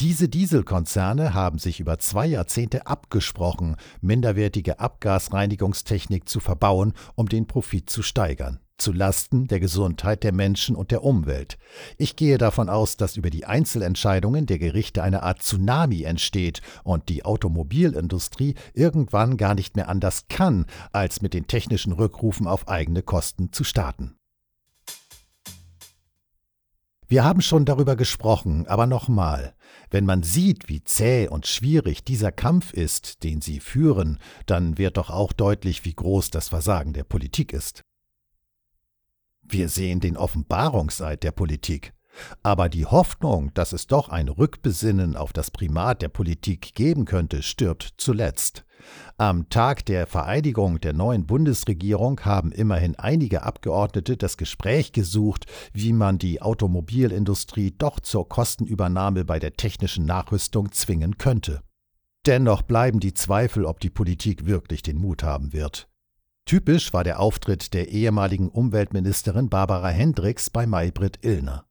Diese 0.00 0.28
Dieselkonzerne 0.28 1.34
haben 1.34 1.58
sich 1.58 1.80
über 1.80 1.98
zwei 1.98 2.26
Jahrzehnte 2.26 2.86
abgesprochen, 2.86 3.76
minderwertige 4.00 4.80
Abgasreinigungstechnik 4.80 6.28
zu 6.28 6.40
verbauen, 6.40 6.94
um 7.14 7.28
den 7.28 7.46
Profit 7.46 7.90
zu 7.90 8.02
steigern 8.02 8.60
zu 8.80 8.92
Lasten 8.92 9.46
der 9.46 9.60
Gesundheit 9.60 10.24
der 10.24 10.32
Menschen 10.32 10.74
und 10.74 10.90
der 10.90 11.04
Umwelt. 11.04 11.58
Ich 11.98 12.16
gehe 12.16 12.38
davon 12.38 12.68
aus, 12.68 12.96
dass 12.96 13.16
über 13.16 13.30
die 13.30 13.44
Einzelentscheidungen 13.44 14.46
der 14.46 14.58
Gerichte 14.58 15.02
eine 15.02 15.22
Art 15.22 15.42
Tsunami 15.42 16.02
entsteht 16.02 16.62
und 16.82 17.08
die 17.08 17.24
Automobilindustrie 17.24 18.54
irgendwann 18.74 19.36
gar 19.36 19.54
nicht 19.54 19.76
mehr 19.76 19.88
anders 19.88 20.26
kann, 20.28 20.66
als 20.92 21.22
mit 21.22 21.34
den 21.34 21.46
technischen 21.46 21.92
Rückrufen 21.92 22.46
auf 22.46 22.68
eigene 22.68 23.02
Kosten 23.02 23.52
zu 23.52 23.64
starten. 23.64 24.16
Wir 27.10 27.24
haben 27.24 27.40
schon 27.40 27.64
darüber 27.64 27.96
gesprochen, 27.96 28.68
aber 28.68 28.86
nochmal, 28.86 29.56
wenn 29.90 30.06
man 30.06 30.22
sieht, 30.22 30.68
wie 30.68 30.84
zäh 30.84 31.26
und 31.26 31.48
schwierig 31.48 32.04
dieser 32.04 32.30
Kampf 32.30 32.72
ist, 32.72 33.24
den 33.24 33.40
sie 33.40 33.58
führen, 33.58 34.20
dann 34.46 34.78
wird 34.78 34.96
doch 34.96 35.10
auch 35.10 35.32
deutlich, 35.32 35.84
wie 35.84 35.92
groß 35.92 36.30
das 36.30 36.50
Versagen 36.50 36.92
der 36.92 37.02
Politik 37.02 37.52
ist. 37.52 37.82
Wir 39.42 39.68
sehen 39.68 39.98
den 39.98 40.16
Offenbarungseid 40.16 41.24
der 41.24 41.32
Politik. 41.32 41.92
Aber 42.42 42.68
die 42.68 42.86
Hoffnung, 42.86 43.52
dass 43.54 43.72
es 43.72 43.86
doch 43.86 44.08
ein 44.08 44.28
Rückbesinnen 44.28 45.16
auf 45.16 45.32
das 45.32 45.50
Primat 45.50 46.02
der 46.02 46.08
Politik 46.08 46.74
geben 46.74 47.04
könnte, 47.04 47.42
stirbt 47.42 47.94
zuletzt. 47.96 48.64
Am 49.18 49.48
Tag 49.50 49.84
der 49.84 50.06
Vereidigung 50.06 50.80
der 50.80 50.92
neuen 50.92 51.26
Bundesregierung 51.26 52.20
haben 52.24 52.52
immerhin 52.52 52.96
einige 52.96 53.42
Abgeordnete 53.42 54.16
das 54.16 54.36
Gespräch 54.36 54.92
gesucht, 54.92 55.46
wie 55.72 55.92
man 55.92 56.18
die 56.18 56.40
Automobilindustrie 56.40 57.74
doch 57.76 58.00
zur 58.00 58.28
Kostenübernahme 58.28 59.24
bei 59.24 59.38
der 59.38 59.54
technischen 59.54 60.06
Nachrüstung 60.06 60.72
zwingen 60.72 61.18
könnte. 61.18 61.60
Dennoch 62.26 62.62
bleiben 62.62 63.00
die 63.00 63.14
Zweifel, 63.14 63.64
ob 63.64 63.80
die 63.80 63.90
Politik 63.90 64.46
wirklich 64.46 64.82
den 64.82 64.98
Mut 64.98 65.22
haben 65.22 65.52
wird. 65.52 65.88
Typisch 66.44 66.92
war 66.92 67.04
der 67.04 67.20
Auftritt 67.20 67.74
der 67.74 67.88
ehemaligen 67.88 68.48
Umweltministerin 68.48 69.48
Barbara 69.48 69.88
Hendricks 69.88 70.50
bei 70.50 70.66
Maybrit 70.66 71.24
Illner. 71.24 71.64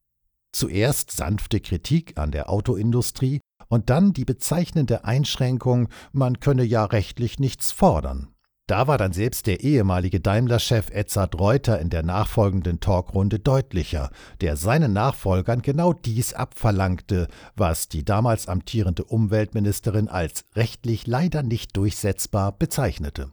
Zuerst 0.52 1.10
sanfte 1.10 1.60
Kritik 1.60 2.18
an 2.18 2.32
der 2.32 2.50
Autoindustrie 2.50 3.40
und 3.68 3.88
dann 3.88 4.12
die 4.12 4.24
bezeichnende 4.24 5.04
Einschränkung, 5.04 5.88
man 6.12 6.40
könne 6.40 6.64
ja 6.64 6.84
rechtlich 6.84 7.38
nichts 7.38 7.72
fordern. 7.72 8.28
Da 8.70 8.86
war 8.86 8.98
dann 8.98 9.12
selbst 9.12 9.48
der 9.48 9.64
ehemalige 9.64 10.20
Daimler-Chef 10.20 10.90
Edzard 10.90 11.40
Reuter 11.40 11.80
in 11.80 11.90
der 11.90 12.04
nachfolgenden 12.04 12.78
Talkrunde 12.78 13.40
deutlicher, 13.40 14.10
der 14.40 14.56
seinen 14.56 14.92
Nachfolgern 14.92 15.60
genau 15.60 15.92
dies 15.92 16.34
abverlangte, 16.34 17.26
was 17.56 17.88
die 17.88 18.04
damals 18.04 18.46
amtierende 18.46 19.02
Umweltministerin 19.02 20.06
als 20.06 20.44
rechtlich 20.54 21.08
leider 21.08 21.42
nicht 21.42 21.76
durchsetzbar 21.76 22.52
bezeichnete. 22.52 23.32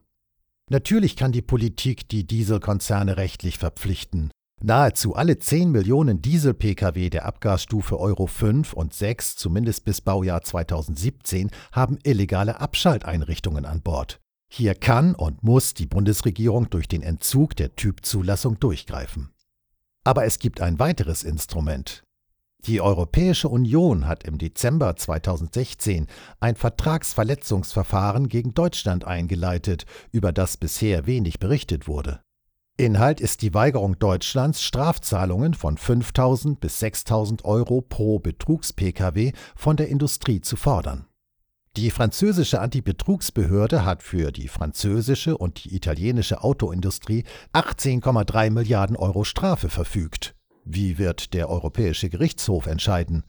Natürlich 0.71 1.15
kann 1.15 1.31
die 1.31 1.43
Politik 1.43 2.09
die 2.09 2.25
Dieselkonzerne 2.25 3.17
rechtlich 3.17 3.59
verpflichten, 3.59 4.31
Nahezu 4.63 5.13
alle 5.13 5.37
10 5.37 5.71
Millionen 5.71 6.21
Diesel-Pkw 6.21 7.11
der 7.11 7.25
Abgasstufe 7.25 7.99
Euro 7.99 8.25
5 8.25 8.73
und 8.73 8.91
6, 8.91 9.35
zumindest 9.35 9.85
bis 9.85 10.01
Baujahr 10.01 10.41
2017, 10.41 11.51
haben 11.71 11.99
illegale 12.03 12.59
Abschalteinrichtungen 12.59 13.65
an 13.65 13.81
Bord. 13.81 14.19
Hier 14.49 14.73
kann 14.73 15.13
und 15.13 15.43
muss 15.43 15.75
die 15.75 15.85
Bundesregierung 15.85 16.71
durch 16.71 16.87
den 16.87 17.03
Entzug 17.03 17.55
der 17.55 17.75
Typzulassung 17.75 18.59
durchgreifen. 18.59 19.29
Aber 20.03 20.25
es 20.25 20.39
gibt 20.39 20.59
ein 20.59 20.79
weiteres 20.79 21.23
Instrument. 21.23 22.03
Die 22.65 22.81
Europäische 22.81 23.49
Union 23.49 24.07
hat 24.07 24.23
im 24.23 24.39
Dezember 24.39 24.95
2016 24.95 26.07
ein 26.39 26.55
Vertragsverletzungsverfahren 26.55 28.27
gegen 28.27 28.55
Deutschland 28.55 29.05
eingeleitet, 29.05 29.85
über 30.11 30.31
das 30.31 30.57
bisher 30.57 31.05
wenig 31.05 31.37
berichtet 31.39 31.87
wurde. 31.87 32.21
Inhalt 32.79 33.21
ist 33.21 33.41
die 33.41 33.55
Weigerung 33.55 33.97
Deutschlands, 33.97 34.61
Strafzahlungen 34.61 35.55
von 35.55 35.77
5.000 35.77 36.59
bis 36.59 36.79
6.000 36.79 37.43
Euro 37.43 37.81
pro 37.81 38.19
Betrugs-Pkw 38.19 39.31
von 39.55 39.77
der 39.77 39.87
Industrie 39.87 40.41
zu 40.41 40.55
fordern. 40.55 41.07
Die 41.75 41.89
französische 41.89 42.61
Antibetrugsbehörde 42.61 43.83
hat 43.83 44.03
für 44.03 44.31
die 44.31 44.47
französische 44.47 45.39
und 45.39 45.63
die 45.63 45.75
italienische 45.75 46.43
Autoindustrie 46.43 47.23
18,3 47.51 48.51
Milliarden 48.51 48.95
Euro 48.95 49.23
Strafe 49.23 49.69
verfügt. 49.69 50.35
Wie 50.63 50.99
wird 50.99 51.33
der 51.33 51.49
Europäische 51.49 52.09
Gerichtshof 52.09 52.67
entscheiden? 52.67 53.23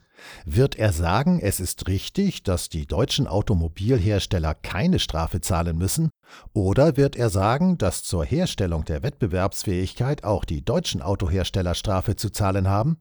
Wird 0.45 0.77
er 0.77 0.93
sagen, 0.93 1.41
es 1.41 1.61
ist 1.61 1.89
richtig, 1.89 2.43
dass 2.43 2.69
die 2.69 2.87
deutschen 2.87 3.27
Automobilhersteller 3.27 4.55
keine 4.55 4.99
Strafe 4.99 5.41
zahlen 5.41 5.79
müssen? 5.79 6.11
Oder 6.53 6.97
wird 6.97 7.17
er 7.17 7.31
sagen, 7.31 7.79
dass 7.79 8.03
zur 8.03 8.25
Herstellung 8.25 8.85
der 8.85 9.03
Wettbewerbsfähigkeit 9.03 10.25
auch 10.25 10.45
die 10.45 10.65
deutschen 10.65 11.03
Autohersteller 11.03 11.75
Strafe 11.75 12.17
zu 12.17 12.31
zahlen 12.31 12.69
haben? 12.69 12.99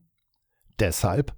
Deshalb 0.80 1.34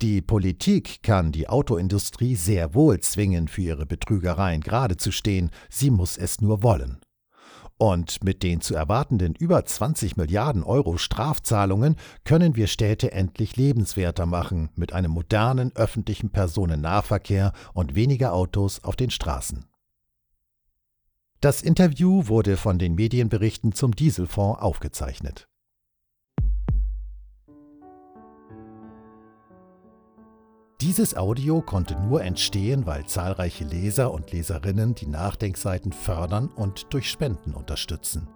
die 0.00 0.20
Politik 0.20 1.02
kann 1.02 1.32
die 1.32 1.48
Autoindustrie 1.48 2.36
sehr 2.36 2.74
wohl 2.74 3.00
zwingen, 3.00 3.48
für 3.48 3.62
ihre 3.62 3.86
Betrügereien 3.86 4.60
gerade 4.60 4.96
zu 4.96 5.12
stehen, 5.12 5.50
sie 5.70 5.90
muss 5.90 6.16
es 6.16 6.40
nur 6.40 6.62
wollen. 6.62 7.00
Und 7.82 8.22
mit 8.22 8.44
den 8.44 8.60
zu 8.60 8.76
erwartenden 8.76 9.34
über 9.34 9.64
20 9.64 10.16
Milliarden 10.16 10.62
Euro 10.62 10.98
Strafzahlungen 10.98 11.96
können 12.22 12.54
wir 12.54 12.68
Städte 12.68 13.10
endlich 13.10 13.56
lebenswerter 13.56 14.24
machen 14.24 14.68
mit 14.76 14.92
einem 14.92 15.10
modernen 15.10 15.74
öffentlichen 15.74 16.30
Personennahverkehr 16.30 17.52
und 17.74 17.96
weniger 17.96 18.34
Autos 18.34 18.84
auf 18.84 18.94
den 18.94 19.10
Straßen. 19.10 19.64
Das 21.40 21.60
Interview 21.60 22.28
wurde 22.28 22.56
von 22.56 22.78
den 22.78 22.94
Medienberichten 22.94 23.72
zum 23.72 23.96
Dieselfonds 23.96 24.62
aufgezeichnet. 24.62 25.48
Dieses 30.82 31.16
Audio 31.16 31.62
konnte 31.62 31.94
nur 31.94 32.24
entstehen, 32.24 32.86
weil 32.86 33.06
zahlreiche 33.06 33.62
Leser 33.62 34.12
und 34.12 34.32
Leserinnen 34.32 34.96
die 34.96 35.06
Nachdenkseiten 35.06 35.92
fördern 35.92 36.48
und 36.48 36.92
durch 36.92 37.08
Spenden 37.08 37.54
unterstützen. 37.54 38.26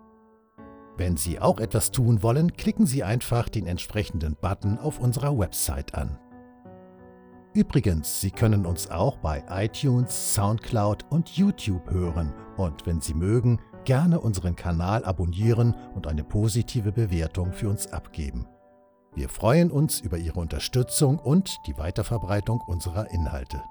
Wenn 0.96 1.16
Sie 1.16 1.40
auch 1.40 1.58
etwas 1.58 1.90
tun 1.90 2.22
wollen, 2.22 2.52
klicken 2.52 2.86
Sie 2.86 3.02
einfach 3.02 3.48
den 3.48 3.66
entsprechenden 3.66 4.36
Button 4.40 4.78
auf 4.78 5.00
unserer 5.00 5.36
Website 5.36 5.96
an. 5.96 6.20
Übrigens, 7.52 8.20
Sie 8.20 8.30
können 8.30 8.64
uns 8.64 8.92
auch 8.92 9.16
bei 9.16 9.42
iTunes, 9.50 10.36
SoundCloud 10.36 11.04
und 11.10 11.30
YouTube 11.30 11.90
hören 11.90 12.32
und 12.56 12.86
wenn 12.86 13.00
Sie 13.00 13.14
mögen, 13.14 13.58
gerne 13.84 14.20
unseren 14.20 14.54
Kanal 14.54 15.04
abonnieren 15.04 15.74
und 15.96 16.06
eine 16.06 16.22
positive 16.22 16.92
Bewertung 16.92 17.52
für 17.52 17.68
uns 17.68 17.88
abgeben. 17.88 18.46
Wir 19.16 19.30
freuen 19.30 19.70
uns 19.70 20.00
über 20.00 20.18
Ihre 20.18 20.38
Unterstützung 20.38 21.18
und 21.18 21.66
die 21.66 21.78
Weiterverbreitung 21.78 22.60
unserer 22.60 23.10
Inhalte. 23.10 23.64